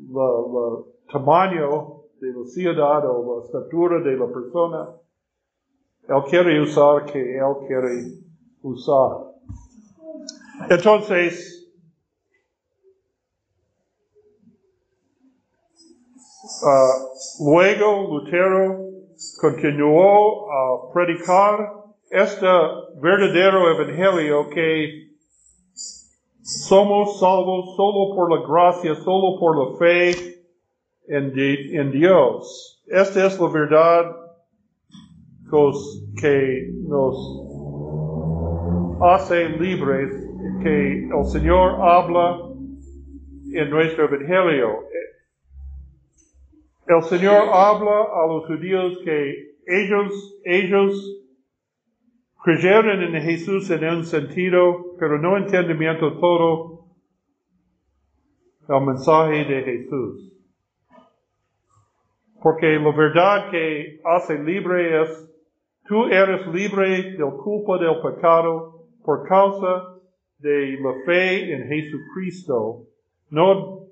el 0.00 1.12
tamaño 1.12 2.02
de 2.20 2.32
la 2.32 2.44
ciudad 2.44 3.08
o 3.08 3.38
la 3.38 3.44
estatura 3.46 4.00
de 4.00 4.16
la 4.16 4.26
persona, 4.26 4.88
Él 6.08 6.22
quiere 6.28 6.60
usar 6.60 7.04
que 7.04 7.38
Él 7.38 7.66
quiere 7.68 8.18
usar. 8.62 9.27
Entonces, 10.70 11.70
uh, 16.62 17.44
luego 17.44 18.08
Lutero 18.08 18.88
continuó 19.40 20.50
a 20.52 20.92
predicar 20.92 21.74
este 22.10 22.46
verdadero 23.00 23.70
evangelio 23.70 24.48
que 24.50 25.08
somos 26.42 27.20
salvos 27.20 27.76
solo 27.76 28.14
por 28.14 28.30
la 28.30 28.46
gracia, 28.46 28.94
solo 28.96 29.38
por 29.38 29.56
la 29.56 29.78
fe 29.78 30.44
en, 31.08 31.32
en 31.38 31.92
Dios. 31.92 32.82
Esta 32.86 33.26
es 33.26 33.38
la 33.38 33.48
verdad 33.48 34.16
que 36.20 36.70
nos 36.86 37.16
hace 39.00 39.48
libres, 39.48 40.27
que 40.62 41.08
el 41.08 41.24
Señor 41.24 41.80
habla 41.80 42.38
en 43.52 43.70
nuestro 43.70 44.04
Evangelio. 44.04 44.84
El 46.86 47.02
Señor 47.02 47.48
habla 47.52 48.06
a 48.14 48.26
los 48.26 48.46
judíos 48.46 48.98
que 49.04 49.56
ellos, 49.66 50.40
ellos 50.44 51.18
Creyeron 52.48 53.02
en 53.02 53.20
Jesús 53.20 53.68
en 53.70 53.84
un 53.84 54.04
sentido, 54.04 54.96
pero 54.98 55.18
no 55.18 55.36
entendimiento 55.36 56.18
todo 56.18 56.84
el 58.68 58.86
mensaje 58.86 59.44
de 59.44 59.62
Jesús. 59.64 60.32
porque 62.40 62.78
la 62.78 62.92
verdad 62.92 63.50
que 63.50 64.00
hace 64.04 64.38
libre 64.38 65.02
es, 65.02 65.28
tú 65.88 66.04
eres 66.04 66.46
libre 66.46 67.16
del 67.18 67.32
culpa 67.42 67.76
del 67.78 68.00
pecado 68.00 68.84
por 69.04 69.28
causa 69.28 69.97
de 70.38 70.78
la 70.80 70.94
fe 71.04 71.52
en 71.52 71.68
Jesucristo. 71.68 72.86
No, 73.30 73.86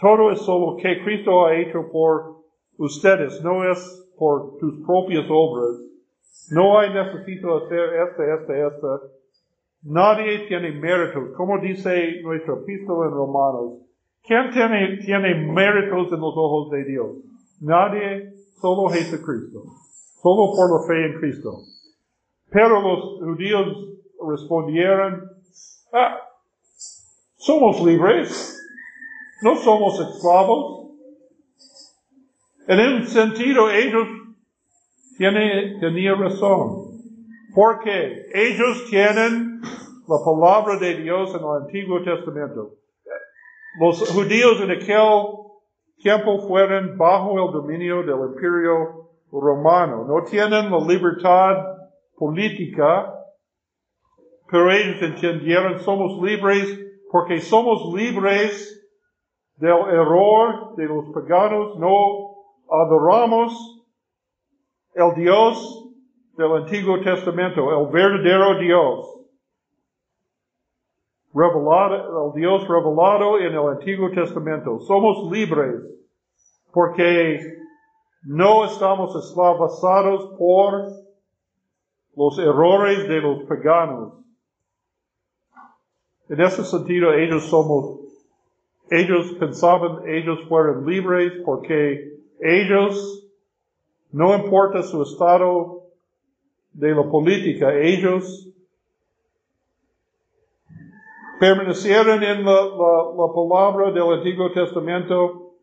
todo 0.00 0.32
es 0.32 0.40
solo 0.40 0.76
que 0.76 1.02
Cristo 1.04 1.46
ha 1.46 1.56
hecho 1.56 1.90
por 1.90 2.44
ustedes, 2.78 3.42
no 3.42 3.70
es 3.70 4.12
por 4.18 4.58
tus 4.58 4.84
propias 4.84 5.26
obras. 5.30 5.80
No 6.50 6.78
hay 6.78 6.92
necesito 6.92 7.56
hacer 7.56 7.94
esta, 8.08 8.34
esta, 8.34 8.66
esta. 8.66 9.00
Nadie 9.82 10.46
tiene 10.48 10.72
méritos. 10.72 11.34
Como 11.36 11.58
dice 11.58 12.20
nuestro 12.22 12.62
epístola 12.62 13.06
en 13.06 13.12
Romanos, 13.12 13.82
¿quién 14.22 14.50
tiene, 14.50 14.98
tiene 14.98 15.34
méritos 15.52 16.12
en 16.12 16.20
los 16.20 16.34
ojos 16.36 16.70
de 16.70 16.84
Dios? 16.84 17.16
Nadie, 17.60 18.32
solo 18.60 18.88
Jesucristo. 18.88 19.62
Solo 20.22 20.52
por 20.56 20.80
la 20.80 20.86
fe 20.86 21.06
en 21.06 21.20
Cristo. 21.20 21.50
Pero 22.50 22.80
los 22.80 23.20
judíos 23.20 23.66
respondieron, 24.28 25.33
ah, 25.94 26.20
somos 27.36 27.80
libres, 27.82 28.60
no 29.42 29.56
somos 29.56 30.00
esclavos. 30.00 30.90
En 32.66 32.80
un 32.80 33.06
sentido, 33.06 33.70
ellos 33.70 34.08
tienen, 35.16 35.80
tenían 35.80 36.20
razón. 36.20 36.94
Porque 37.54 38.26
ellos 38.34 38.86
tienen 38.90 39.60
la 40.08 40.16
palabra 40.24 40.76
de 40.78 40.96
Dios 40.96 41.30
en 41.34 41.40
el 41.40 41.62
Antiguo 41.62 42.02
Testamento. 42.02 42.74
Los 43.80 44.10
judíos 44.10 44.60
en 44.60 44.70
aquel 44.72 45.44
tiempo 45.98 46.46
fueron 46.46 46.98
bajo 46.98 47.44
el 47.44 47.52
dominio 47.52 48.02
del 48.02 48.32
imperio 48.32 49.10
romano. 49.30 50.04
No 50.04 50.24
tienen 50.24 50.70
la 50.70 50.78
libertad 50.78 51.64
política, 52.16 53.14
pero 54.54 54.70
ellos 54.70 55.02
entendieron 55.02 55.80
somos 55.80 56.22
libres 56.22 56.80
porque 57.10 57.40
somos 57.40 57.92
libres 57.92 58.88
del 59.56 59.72
error 59.72 60.76
de 60.76 60.84
los 60.84 61.12
paganos, 61.12 61.76
no 61.76 61.90
adoramos 62.70 63.84
el 64.94 65.12
Dios 65.16 65.90
del 66.36 66.52
Antiguo 66.52 67.00
Testamento, 67.00 67.68
el 67.68 67.90
verdadero 67.90 68.60
Dios. 68.60 69.26
Revelado, 71.34 72.28
el 72.28 72.40
Dios 72.40 72.68
revelado 72.68 73.40
en 73.40 73.54
el 73.54 73.68
Antiguo 73.70 74.12
Testamento. 74.12 74.78
Somos 74.78 75.32
libres 75.32 75.82
porque 76.72 77.40
no 78.22 78.66
estamos 78.66 79.16
esclavizados 79.16 80.36
por 80.38 80.92
los 82.14 82.38
errores 82.38 83.08
de 83.08 83.20
los 83.20 83.42
paganos. 83.48 84.23
En 86.28 86.40
ese 86.40 86.64
sentido, 86.64 87.12
ellos 87.12 87.44
somos, 87.50 88.00
ellos 88.90 89.32
pensaban, 89.38 90.08
ellos 90.08 90.40
fueron 90.48 90.86
libres 90.86 91.32
porque 91.44 92.14
ellos, 92.40 93.26
no 94.10 94.34
importa 94.34 94.82
su 94.82 95.02
estado 95.02 95.82
de 96.72 96.94
la 96.94 97.02
política, 97.04 97.74
ellos 97.74 98.48
permanecieron 101.38 102.22
en 102.22 102.44
la, 102.44 102.52
la 102.52 103.32
palabra 103.34 103.90
del 103.92 104.18
Antiguo 104.18 104.50
Testamento, 104.50 105.56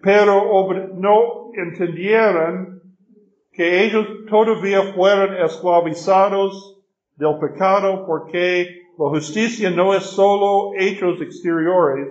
pero 0.00 0.66
no 0.94 1.50
entendieron 1.54 2.80
que 3.52 3.84
ellos 3.84 4.06
todavía 4.30 4.94
fueron 4.94 5.36
esclavizados 5.44 6.81
del 7.16 7.38
pecado 7.38 8.06
porque 8.06 8.82
la 8.98 9.08
justicia 9.08 9.70
no 9.70 9.94
es 9.94 10.04
solo 10.04 10.72
hechos 10.76 11.20
exteriores, 11.20 12.08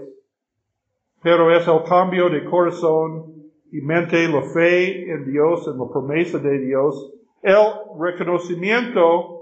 pero 1.22 1.56
es 1.56 1.68
el 1.68 1.84
cambio 1.84 2.30
de 2.30 2.44
corazón 2.46 3.32
y 3.72 3.82
mente, 3.82 4.28
la 4.28 4.42
fe 4.42 5.12
en 5.12 5.32
Dios, 5.32 5.68
en 5.68 5.78
la 5.78 5.88
promesa 5.88 6.40
de 6.40 6.60
Dios, 6.60 7.14
el 7.42 7.58
reconocimiento 8.00 9.42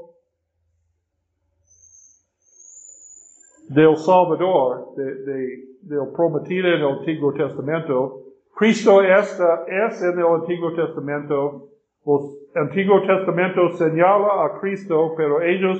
del 3.69 3.97
Salvador, 3.97 4.93
de, 4.95 5.69
del 5.81 6.11
prometido 6.15 6.67
en 6.67 6.81
el 6.81 6.87
Antiguo 6.99 7.33
Testamento. 7.33 8.23
Cristo 8.55 9.01
está, 9.01 9.65
es 9.67 10.01
en 10.01 10.19
el 10.19 10.25
Antiguo 10.25 10.73
Testamento 10.73 11.69
el 12.05 12.61
Antiguo 12.61 13.01
Testamento 13.01 13.71
señala 13.77 14.45
a 14.45 14.59
Cristo, 14.59 15.13
pero 15.15 15.41
ellos 15.41 15.79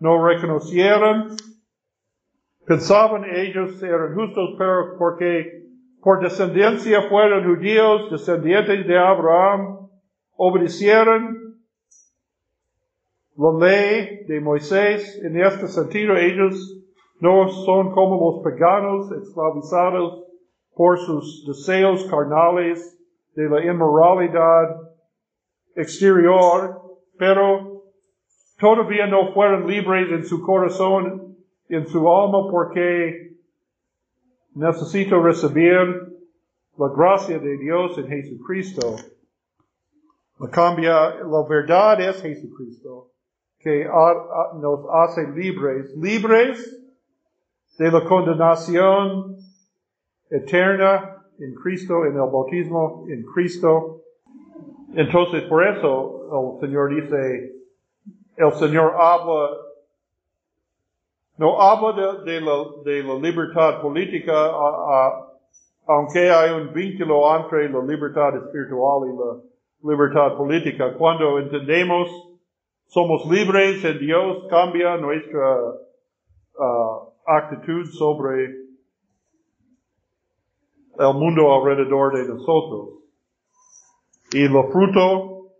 no 0.00 0.24
reconocieron. 0.26 1.36
Pensaban 2.66 3.24
ellos 3.24 3.82
eran 3.82 4.14
justos, 4.14 4.54
pero 4.58 4.96
porque 4.98 5.64
por 6.02 6.20
descendencia 6.20 7.02
fueron 7.08 7.44
judíos, 7.44 8.10
descendientes 8.10 8.86
de 8.86 8.98
Abraham, 8.98 9.88
obedecieron 10.36 11.56
la 13.36 13.66
ley 13.66 14.24
de 14.26 14.40
Moisés. 14.40 15.20
En 15.22 15.40
este 15.40 15.68
sentido, 15.68 16.16
ellos 16.16 16.76
no 17.20 17.48
son 17.48 17.92
como 17.92 18.32
los 18.32 18.44
paganos 18.44 19.10
esclavizados 19.12 20.24
por 20.74 20.98
sus 20.98 21.44
deseos 21.46 22.04
carnales 22.04 22.98
de 23.34 23.48
la 23.48 23.64
inmoralidad 23.64 24.85
exterior, 25.76 26.82
pero 27.18 27.82
todavía 28.58 29.06
no 29.06 29.32
fueron 29.32 29.66
libres 29.66 30.10
en 30.10 30.24
su 30.24 30.42
corazón, 30.42 31.36
en 31.68 31.86
su 31.86 31.98
alma, 32.10 32.50
porque 32.50 33.36
necesito 34.54 35.22
recibir 35.22 36.16
la 36.78 36.88
gracia 36.88 37.38
de 37.38 37.58
Dios 37.58 37.98
en 37.98 38.08
Jesucristo. 38.08 38.96
La 40.38 40.50
cambia, 40.50 41.14
la 41.24 41.46
verdad 41.48 42.00
es 42.00 42.22
Jesucristo, 42.22 43.10
que 43.58 43.84
nos 43.84 44.86
hace 44.92 45.28
libres, 45.28 45.94
libres 45.96 46.82
de 47.78 47.90
la 47.90 48.04
condenación 48.04 49.36
eterna 50.30 51.22
en 51.38 51.54
Cristo, 51.54 52.04
en 52.06 52.14
el 52.14 52.30
bautismo 52.30 53.04
en 53.08 53.24
Cristo, 53.24 54.02
entonces, 54.94 55.42
por 55.44 55.66
eso 55.66 56.56
el 56.60 56.60
Señor 56.60 56.94
dice, 56.94 57.52
el 58.36 58.52
Señor 58.52 58.94
habla, 58.96 59.50
no 61.38 61.60
habla 61.60 62.22
de, 62.22 62.40
la, 62.40 63.14
libertad 63.20 63.80
política, 63.82 64.32
aunque 65.86 66.30
hay 66.30 66.50
un 66.50 66.72
vínculo 66.72 67.36
entre 67.36 67.68
la 67.68 67.82
libertad 67.82 68.36
espiritual 68.36 69.08
y 69.08 69.16
la 69.16 69.92
libertad 69.92 70.36
política. 70.36 70.94
Cuando 70.96 71.38
entendemos, 71.38 72.08
somos 72.86 73.26
libres 73.26 73.84
en 73.84 73.98
Dios, 73.98 74.46
cambia 74.48 74.96
nuestra 74.96 75.58
uh, 76.58 77.12
actitud 77.26 77.86
sobre 77.86 78.66
el 80.98 81.14
mundo 81.14 81.54
alrededor 81.54 82.16
de 82.16 82.28
nosotros. 82.28 83.05
Y 84.36 84.48
lo 84.48 84.64
fruto 84.64 85.54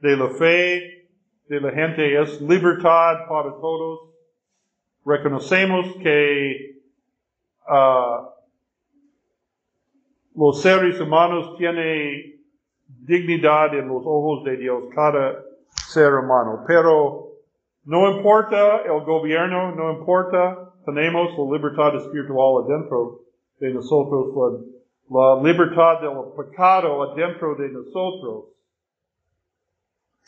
de 0.00 0.16
la 0.16 0.28
fe 0.30 1.08
de 1.46 1.60
la 1.60 1.70
gente 1.70 2.20
es 2.20 2.40
libertad 2.40 3.28
para 3.28 3.52
todos. 3.60 4.10
Reconocemos 5.06 5.86
que 6.02 6.80
uh, 7.68 8.26
los 10.34 10.60
seres 10.60 11.00
humanos 11.00 11.56
tienen 11.58 12.42
dignidad 12.88 13.72
en 13.74 13.86
los 13.86 14.02
ojos 14.04 14.42
de 14.42 14.56
Dios, 14.56 14.82
cada 14.92 15.40
ser 15.88 16.12
humano. 16.14 16.64
Pero 16.66 17.34
no 17.84 18.16
importa 18.16 18.78
el 18.78 19.04
gobierno, 19.04 19.76
no 19.76 19.92
importa, 19.92 20.74
tenemos 20.84 21.38
la 21.38 21.56
libertad 21.56 21.94
espiritual 21.94 22.64
adentro 22.64 23.20
de 23.60 23.74
nosotros, 23.74 24.34
la 25.10 25.40
libertad 25.42 26.00
del 26.00 26.32
pecado 26.36 27.02
adentro 27.02 27.54
de 27.54 27.68
nosotros. 27.70 28.46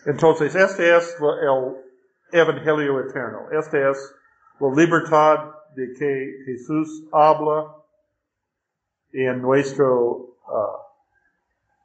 Entonces, 0.06 0.54
este 0.54 0.96
es 0.96 1.16
el 1.20 1.76
Evangelio 2.32 3.00
eterno. 3.00 3.50
Este 3.52 3.90
es 3.90 4.14
la 4.58 4.68
libertad 4.74 5.54
de 5.74 5.92
que 5.92 6.42
Jesús 6.46 7.08
habla 7.12 7.76
en 9.12 9.42
nuestro 9.42 10.36
uh, 10.46 10.78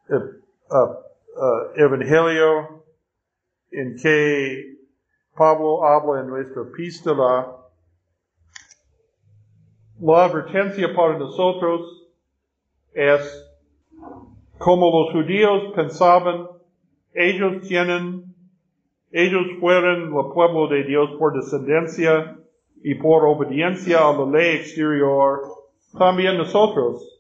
uh, 0.09 0.75
uh, 0.75 1.71
Evangelio, 1.75 2.85
en 3.71 3.95
que 4.01 4.77
Pablo 5.35 5.83
habla 5.83 6.21
en 6.21 6.27
nuestra 6.27 6.61
epístola. 6.61 7.57
La 9.99 10.25
advertencia 10.25 10.93
para 10.95 11.17
nosotros 11.17 12.04
es 12.95 13.45
como 14.57 14.89
los 14.89 15.11
judíos 15.11 15.73
pensaban, 15.75 16.47
ellos 17.13 17.67
tienen, 17.67 18.23
ellos 19.11 19.43
fueron 19.59 20.03
el 20.03 20.33
pueblo 20.33 20.67
de 20.67 20.83
Dios 20.83 21.11
por 21.19 21.33
descendencia 21.33 22.37
y 22.81 22.95
por 22.95 23.25
obediencia 23.25 23.99
a 23.99 24.13
la 24.13 24.25
ley 24.25 24.57
exterior, 24.57 25.41
también 25.97 26.37
nosotros 26.37 27.15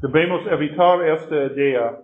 debemos 0.00 0.46
evitar 0.50 1.06
esta 1.06 1.44
idea. 1.46 1.98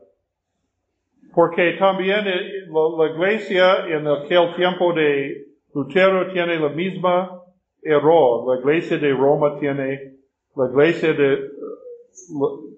Porque 1.34 1.76
también 1.78 2.26
eh, 2.26 2.66
la, 2.68 3.06
iglesia 3.10 3.86
en 3.86 4.06
aquel 4.08 4.54
tiempo 4.56 4.92
de 4.92 5.46
Lutero 5.74 6.32
tiene 6.32 6.58
la 6.58 6.70
misma 6.70 7.42
error. 7.82 8.46
La 8.48 8.60
iglesia 8.60 8.98
de 8.98 9.12
Roma 9.12 9.58
tiene, 9.60 10.14
la 10.56 10.68
iglesia 10.70 11.12
de, 11.12 11.50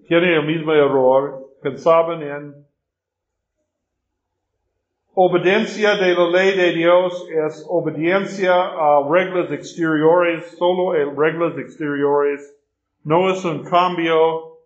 tiene 0.09 0.37
el 0.37 0.47
mismo 0.47 0.73
error. 0.73 1.49
Pensaban 1.62 2.23
en 2.23 2.66
obediencia 5.14 5.97
de 5.97 6.14
la 6.14 6.31
ley 6.31 6.57
de 6.57 6.73
Dios 6.73 7.27
es 7.29 7.64
obediencia 7.68 8.55
a 8.55 9.07
reglas 9.09 9.51
exteriores, 9.51 10.57
solo 10.57 10.95
en 10.95 11.16
reglas 11.16 11.57
exteriores. 11.59 12.57
No 13.05 13.31
es 13.31 13.45
un 13.45 13.64
cambio 13.64 14.59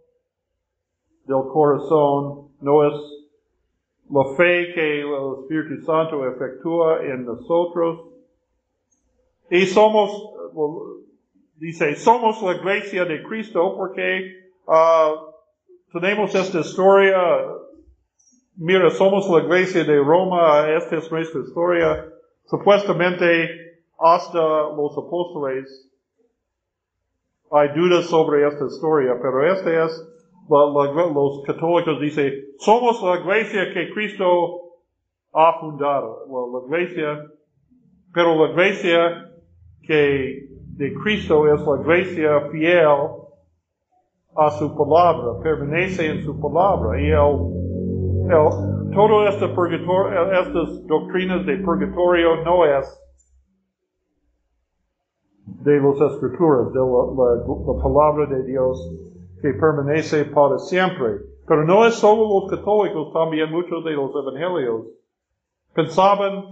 del 1.25 1.43
corazón, 1.53 2.49
no 2.61 2.87
es 2.87 2.95
la 4.09 4.37
fe 4.37 4.73
que 4.73 5.01
el 5.01 5.41
Espíritu 5.41 5.85
Santo 5.85 6.27
efectúa 6.27 7.05
en 7.05 7.25
nosotros. 7.25 8.07
Y 9.51 9.67
somos, 9.67 10.11
dice, 11.57 11.97
somos 11.97 12.41
la 12.43 12.55
iglesia 12.55 13.05
de 13.05 13.23
Cristo 13.23 13.75
porque 13.77 14.46
uh, 14.67 15.37
tenemos 15.93 16.35
esta 16.35 16.61
historia. 16.61 17.17
Mira, 18.57 18.91
somos 18.91 19.29
la 19.29 19.41
iglesia 19.41 19.85
de 19.85 19.99
Roma, 19.99 20.69
esta 20.77 20.97
es 20.97 21.11
nuestra 21.11 21.41
historia. 21.41 22.09
Supuestamente 22.45 23.85
hasta 23.99 24.39
los 24.39 24.97
apóstoles 24.97 25.91
hay 27.51 27.69
dudas 27.75 28.07
sobre 28.07 28.47
esta 28.47 28.67
historia, 28.67 29.19
pero 29.21 29.53
esta 29.53 29.85
es 29.85 30.13
los 30.49 31.43
católicos 31.45 32.01
dicen, 32.01 32.33
somos 32.59 33.03
la 33.03 33.21
iglesia 33.21 33.73
que 33.73 33.91
Cristo 33.93 34.27
ha 35.33 35.59
fundado. 35.61 36.25
la 36.29 36.67
iglesia, 36.67 37.31
pero 38.13 38.47
la 38.47 38.53
iglesia 38.53 39.33
que 39.83 40.49
de 40.77 40.95
Cristo 41.03 41.53
es 41.53 41.61
la 41.61 41.81
iglesia 41.81 42.49
fiel 42.51 43.26
a 44.39 44.51
su 44.51 44.77
palabra, 44.77 45.41
permanece 45.43 46.07
en 46.07 46.23
su 46.23 46.39
palabra. 46.41 47.01
Y 47.01 47.07
el, 47.07 48.31
el, 48.31 48.95
todo 48.95 49.29
este 49.29 49.49
purgatorio, 49.49 50.33
estas 50.33 50.87
doctrinas 50.87 51.47
de 51.47 51.57
purgatorio 51.59 52.45
no 52.45 52.65
es 52.65 53.03
de 55.47 55.81
las 55.81 56.13
escrituras, 56.13 56.73
de 56.73 56.81
la 56.81 57.83
palabra 57.83 58.27
de 58.27 58.45
Dios 58.45 58.79
que 59.41 59.53
permanece 59.55 60.25
para 60.27 60.59
siempre. 60.59 61.19
Pero 61.47 61.65
no 61.65 61.87
es 61.87 61.95
solo 61.95 62.41
los 62.41 62.51
católicos, 62.51 63.13
también 63.13 63.51
muchos 63.51 63.85
de 63.85 63.93
los 63.93 64.11
evangelios 64.11 64.87
pensaban 65.75 66.47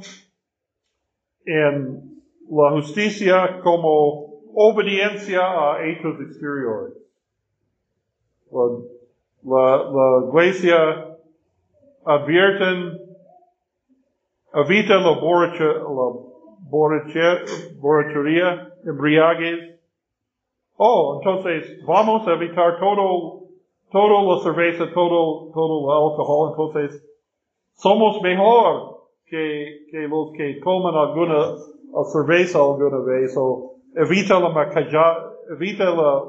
en 1.47 2.23
la 2.51 2.71
justicia 2.73 3.61
como 3.63 4.43
obediencia 4.55 5.41
a 5.41 5.85
hechos 5.85 6.21
exteriores. 6.21 7.04
La, 9.43 10.23
iglesia 10.29 11.17
advierten, 12.05 12.99
evita 14.55 14.97
la, 15.01 15.21
borrachería, 17.81 18.73
embriaguez, 18.87 19.75
Oh, 20.77 21.21
entonces 21.21 21.85
vamos 21.87 22.27
a 22.27 22.33
evitar 22.33 22.81
todo, 22.81 23.45
todo 23.93 24.35
la 24.35 24.43
cerveza, 24.43 24.87
todo, 24.93 25.53
todo 25.53 25.79
el 25.85 26.13
alcohol. 26.13 26.51
Entonces, 26.51 27.05
somos 27.75 28.21
mejor 28.23 29.03
que, 29.27 29.87
que 29.91 30.09
los 30.09 30.33
que 30.37 30.61
toman 30.65 30.95
alguna 30.97 31.57
cerveza 32.13 32.59
alguna 32.59 32.99
vez. 32.99 33.37
O 33.37 33.77
evita 33.95 34.41
la 34.41 34.49
maquillaje, 34.49 35.21
evita 35.51 35.85
la 35.91 36.25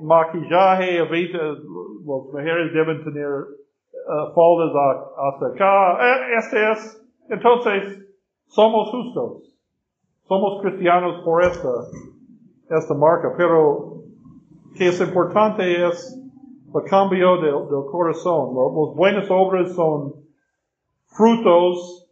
maquillaje, 0.00 0.98
las 0.98 1.58
mujeres 2.04 2.72
deben 2.72 3.04
tener 3.04 3.28
uh, 3.28 4.34
faldas 4.34 4.72
hasta 5.16 5.46
acá. 5.46 5.98
Este 6.38 6.72
es, 6.72 7.02
entonces, 7.30 8.06
somos 8.46 8.90
justos. 8.90 9.42
Somos 10.28 10.60
cristianos 10.60 11.22
por 11.24 11.42
esta 11.44 11.68
esta 12.68 12.94
marca, 12.94 13.32
pero 13.36 14.02
que 14.76 14.88
es 14.88 15.00
importante 15.00 15.86
es 15.86 16.18
el 16.74 16.90
cambio 16.90 17.36
del, 17.36 17.68
del 17.68 17.90
corazón. 17.90 18.54
Las 18.54 18.96
buenas 18.96 19.30
obras 19.30 19.72
son 19.74 20.14
frutos 21.06 22.08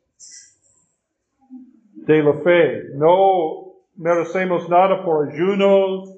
de 2.07 2.23
la 2.23 2.35
fe. 2.35 2.83
No 2.95 3.75
merecemos 3.97 4.69
nada 4.69 5.05
por 5.05 5.29
ayunos, 5.29 6.14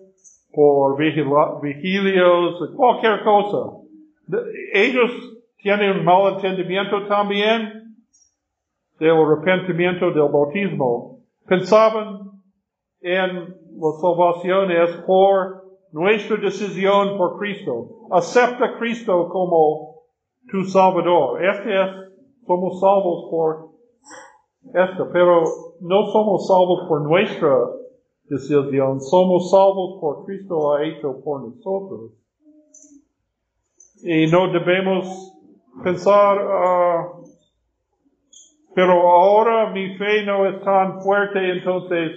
por 0.56 0.96
vigilios, 0.96 2.70
cualquier 2.74 3.22
cosa. 3.22 3.72
Ellos 4.72 5.10
tienen 5.58 5.98
un 5.98 6.04
mal 6.04 6.32
entendimiento 6.34 7.06
también 7.06 7.94
del 8.98 9.10
arrepentimiento 9.10 10.06
del 10.12 10.32
bautismo. 10.32 11.18
Pensaban 11.46 12.40
en 13.02 13.54
la 13.76 13.90
salvación 14.00 14.70
es 14.70 14.96
por 15.06 15.62
nuestra 15.92 16.38
decisión 16.38 17.18
por 17.18 17.38
Cristo. 17.38 18.06
Acepta 18.10 18.64
a 18.64 18.78
Cristo 18.78 19.28
como 19.28 20.04
tu 20.50 20.64
Salvador. 20.64 21.44
Este 21.44 21.82
es, 21.82 21.90
somos 22.46 22.80
salvos 22.80 23.28
por 23.30 23.68
esto, 24.72 25.10
pero 25.12 25.42
no 25.82 26.06
somos 26.06 26.46
salvos 26.46 26.88
por 26.88 27.02
nuestra 27.02 27.58
decisión, 28.28 29.00
somos 29.00 29.50
salvos 29.50 30.00
por 30.00 30.24
Cristo 30.24 30.74
ha 30.74 30.84
hecho 30.84 31.20
por 31.22 31.42
nosotros. 31.42 32.12
Y 34.02 34.26
no 34.26 34.52
debemos 34.52 35.32
pensar, 35.82 36.38
uh, 36.38 37.24
pero 38.74 38.92
ahora 38.92 39.70
mi 39.70 39.96
fe 39.96 40.24
no 40.24 40.46
es 40.46 40.62
tan 40.62 41.00
fuerte, 41.02 41.50
entonces 41.52 42.12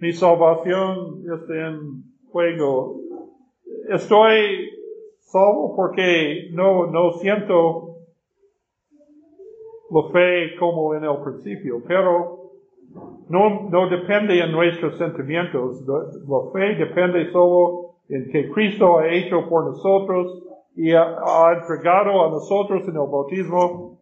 mi 0.00 0.12
salvación 0.12 1.24
está 1.24 1.68
en 1.68 2.04
juego. 2.30 3.00
Estoy 3.88 4.70
salvo 5.20 5.74
porque 5.74 6.50
no, 6.52 6.86
no 6.86 7.12
siento 7.14 7.96
la 9.90 10.02
fe 10.12 10.56
como 10.58 10.94
en 10.94 11.04
el 11.04 11.16
principio, 11.22 11.82
pero 11.86 12.37
no, 13.28 13.88
depende 13.90 14.40
en 14.40 14.52
nuestros 14.52 14.96
sentimientos. 14.96 15.82
La 15.86 16.52
fe 16.52 16.76
depende 16.76 17.30
solo 17.30 17.96
en 18.08 18.30
que 18.30 18.50
Cristo 18.50 18.98
ha 18.98 19.08
hecho 19.08 19.48
por 19.48 19.66
nosotros 19.66 20.44
y 20.74 20.92
ha, 20.92 21.52
entregado 21.60 22.24
a 22.24 22.30
nosotros 22.30 22.82
en 22.88 22.94
el 22.94 23.10
bautismo. 23.10 24.00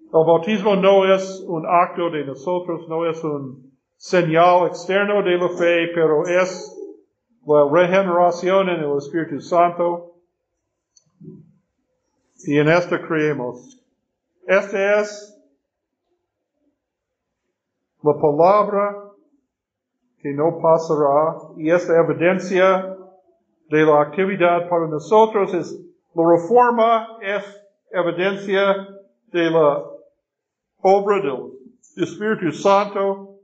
El 0.00 0.24
bautismo 0.26 0.74
no 0.76 1.12
es 1.12 1.44
un 1.46 1.64
acto 1.66 2.10
de 2.10 2.24
nosotros, 2.24 2.88
no 2.88 3.08
es 3.08 3.22
un 3.22 3.72
señal 3.96 4.66
externo 4.66 5.22
de 5.22 5.36
la 5.36 5.48
fe, 5.50 5.88
pero 5.94 6.26
es 6.26 6.72
la 7.46 7.68
regeneración 7.70 8.70
en 8.70 8.80
el 8.80 8.96
Espíritu 8.96 9.40
Santo. 9.40 10.14
Y 12.44 12.58
en 12.58 12.68
esto 12.68 12.96
creemos. 13.06 13.80
Esta 14.46 15.00
es 15.00 15.35
la 18.02 18.14
palabra 18.14 19.06
que 20.20 20.32
no 20.32 20.58
pasará. 20.60 21.36
Y 21.56 21.70
esta 21.70 21.98
evidencia 22.00 22.96
de 23.68 23.84
la 23.84 24.02
actividad 24.02 24.68
para 24.68 24.86
nosotros 24.86 25.52
es 25.54 25.86
la 26.14 26.22
reforma 26.30 27.18
es 27.20 27.44
evidencia 27.90 28.88
de 29.32 29.50
la 29.50 29.84
obra 30.80 31.20
del 31.20 31.52
Espíritu 31.96 32.52
Santo. 32.52 33.34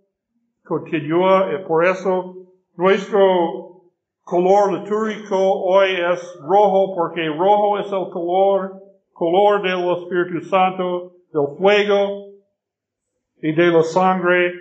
Continúa 0.64 1.52
y 1.52 1.66
por 1.66 1.84
eso 1.84 2.34
nuestro 2.76 3.82
color 4.24 4.72
litúrgico 4.72 5.36
hoy 5.36 5.90
es 5.90 6.38
rojo 6.40 6.94
porque 6.94 7.26
rojo 7.28 7.78
es 7.78 7.86
el 7.86 8.08
color, 8.10 8.82
color 9.12 9.60
del 9.60 9.90
Espíritu 9.98 10.46
Santo, 10.48 11.12
del 11.32 11.58
fuego 11.58 12.31
y 13.42 13.52
de 13.52 13.70
la 13.70 13.82
sangre. 13.82 14.52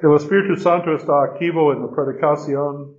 El 0.00 0.14
Espíritu 0.14 0.56
Santo 0.56 0.94
está 0.94 1.24
activo 1.24 1.72
en 1.72 1.82
la 1.82 1.90
predicación 1.90 2.94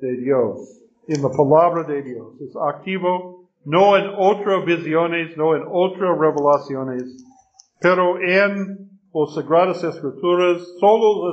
de 0.00 0.16
Dios, 0.16 0.82
en 1.08 1.22
la 1.22 1.28
palabra 1.28 1.84
de 1.84 2.02
Dios. 2.02 2.40
Es 2.40 2.56
activo 2.56 3.50
no 3.64 3.96
en 3.96 4.10
otras 4.16 4.64
visiones, 4.64 5.36
no 5.36 5.54
en 5.54 5.64
otras 5.70 6.18
revelaciones, 6.18 7.26
pero 7.80 8.18
en 8.20 8.88
las 9.12 9.34
Sagradas 9.34 9.82
Escrituras, 9.84 10.62
solo, 10.78 11.32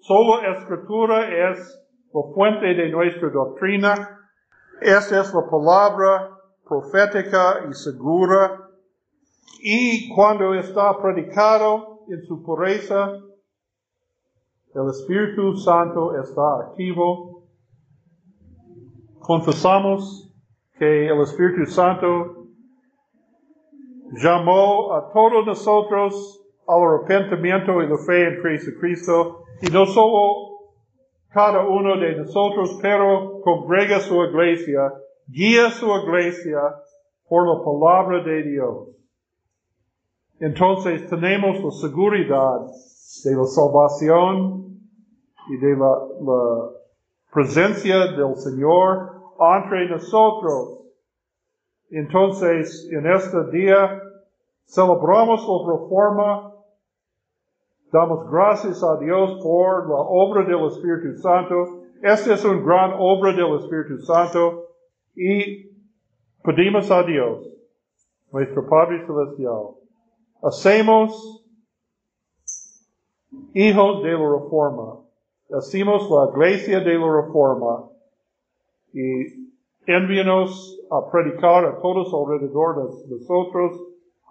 solo 0.00 0.42
Escritura 0.56 1.50
es 1.50 1.58
la 2.12 2.34
fuente 2.34 2.66
de 2.74 2.90
nuestra 2.90 3.28
doctrina. 3.30 4.18
Esta 4.80 5.20
es 5.20 5.34
la 5.34 5.42
palabra 5.50 6.39
profética 6.70 7.66
y 7.68 7.74
segura. 7.74 8.70
Y 9.60 10.08
cuando 10.14 10.54
está 10.54 10.96
predicado 11.02 12.04
en 12.08 12.22
su 12.22 12.42
pureza, 12.44 13.12
el 14.72 14.88
Espíritu 14.88 15.56
Santo 15.56 16.16
está 16.16 16.68
activo. 16.68 17.42
Confesamos 19.18 20.32
que 20.78 21.08
el 21.08 21.20
Espíritu 21.20 21.66
Santo 21.66 22.46
llamó 24.12 24.94
a 24.94 25.12
todos 25.12 25.44
nosotros 25.44 26.40
al 26.68 26.82
arrepentimiento 26.82 27.82
y 27.82 27.88
la 27.88 27.98
fe 27.98 28.28
en 28.28 28.40
Cristo 28.80 29.44
y 29.60 29.70
no 29.72 29.86
solo 29.86 30.50
cada 31.32 31.66
uno 31.66 31.98
de 31.98 32.16
nosotros, 32.16 32.78
pero 32.80 33.40
congrega 33.42 34.00
su 34.00 34.22
iglesia, 34.24 34.92
guía 35.30 35.70
su 35.70 35.86
iglesia 35.86 36.60
por 37.28 37.46
la 37.46 37.64
palabra 37.64 38.24
de 38.24 38.42
Dios. 38.42 38.88
Entonces 40.40 41.08
tenemos 41.08 41.62
la 41.62 41.70
seguridad 41.70 42.60
de 43.24 43.36
la 43.36 43.44
salvación 43.44 44.80
y 45.48 45.56
de 45.58 45.76
la, 45.76 46.70
presencia 47.32 48.12
del 48.12 48.34
Señor 48.34 49.12
entre 49.38 49.88
nosotros. 49.88 50.80
Entonces, 51.90 52.88
en 52.90 53.06
este 53.06 53.50
día, 53.52 54.02
celebramos 54.66 55.40
la 55.46 55.72
reforma, 55.72 56.54
damos 57.92 58.28
gracias 58.30 58.82
a 58.82 58.98
Dios 58.98 59.38
por 59.42 59.88
la 59.88 59.96
obra 59.96 60.44
del 60.44 60.66
Espíritu 60.66 61.20
Santo. 61.20 61.82
Esta 62.02 62.34
es 62.34 62.44
una 62.44 62.60
gran 62.62 62.94
obra 62.98 63.32
del 63.32 63.60
Espíritu 63.60 63.98
Santo 63.98 64.69
y 65.22 65.70
pedimos 66.42 66.90
a 66.90 67.02
Dios, 67.02 67.46
nuestro 68.32 68.66
Padre 68.66 69.04
Celestial, 69.06 69.74
hacemos 70.42 71.44
hijos 73.52 74.02
de 74.02 74.12
la 74.12 74.18
reforma. 74.18 75.00
Hacemos 75.54 76.08
la 76.10 76.30
iglesia 76.32 76.80
de 76.80 76.94
la 76.94 77.22
reforma 77.22 77.90
y 78.94 79.50
envíanos 79.86 80.80
a 80.90 81.10
predicar 81.10 81.66
a 81.66 81.78
todos 81.80 82.14
alrededor 82.14 82.76
de 82.76 83.14
nosotros 83.14 83.78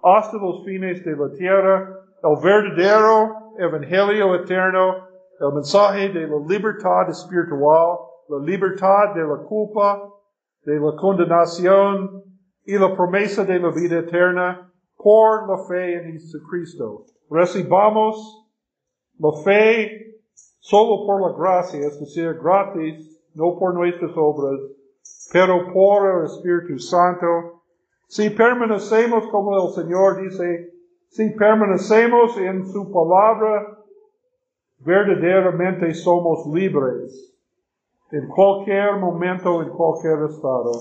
hasta 0.02 0.38
los 0.38 0.65
fines 0.65 1.06
de 1.06 1.15
la 1.15 1.32
tierra 1.34 1.99
el 2.23 2.36
verdadero 2.41 3.54
evangelio 3.60 4.34
eterno, 4.36 5.08
el 5.39 5.54
mensaje 5.54 6.10
de 6.10 6.28
la 6.28 6.39
libertad 6.47 7.10
espiritual, 7.10 7.99
la 8.28 8.39
libertad 8.39 9.13
de 9.13 9.21
la 9.21 9.38
culpa, 9.47 10.18
de 10.63 10.80
la 10.80 10.95
condenación 10.95 12.24
y 12.65 12.78
la 12.78 12.95
promesa 12.95 13.43
de 13.45 13.60
la 13.60 13.72
vida 13.72 14.00
eterna 14.00 14.72
por 14.95 15.48
la 15.48 15.65
fe 15.65 15.93
en 15.95 16.13
Jesucristo. 16.13 17.06
Recibamos 17.30 18.48
la 19.17 19.32
fe 19.43 20.19
solo 20.60 21.06
por 21.06 21.22
la 21.22 21.38
gracia, 21.38 21.80
es 21.80 22.00
decir, 22.00 22.34
gratis, 22.41 23.19
no 23.34 23.58
por 23.58 23.74
nuestras 23.74 24.12
obras, 24.15 24.60
pero 25.32 25.72
por 25.74 26.19
el 26.19 26.26
Espíritu 26.26 26.78
Santo. 26.80 27.63
Si 28.08 28.30
permanecemos 28.30 29.28
como 29.28 29.56
el 29.56 29.74
Señor 29.74 30.22
dice, 30.22 30.74
si 31.10 31.30
permanecemos 31.32 32.38
en 32.38 32.65
su 32.67 32.91
palabra, 32.91 33.80
verdaderamente 34.80 35.93
somos 35.93 36.45
libres 36.54 37.29
en 38.12 38.28
cualquier 38.28 38.98
momento, 38.98 39.62
en 39.62 39.69
cualquier 39.69 40.24
estado. 40.30 40.72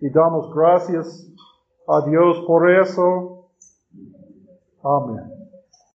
Y 0.00 0.10
damos 0.10 0.54
gracias 0.54 1.28
a 1.88 2.08
Dios 2.08 2.44
por 2.46 2.70
eso. 2.70 3.48
Amén. 4.82 5.39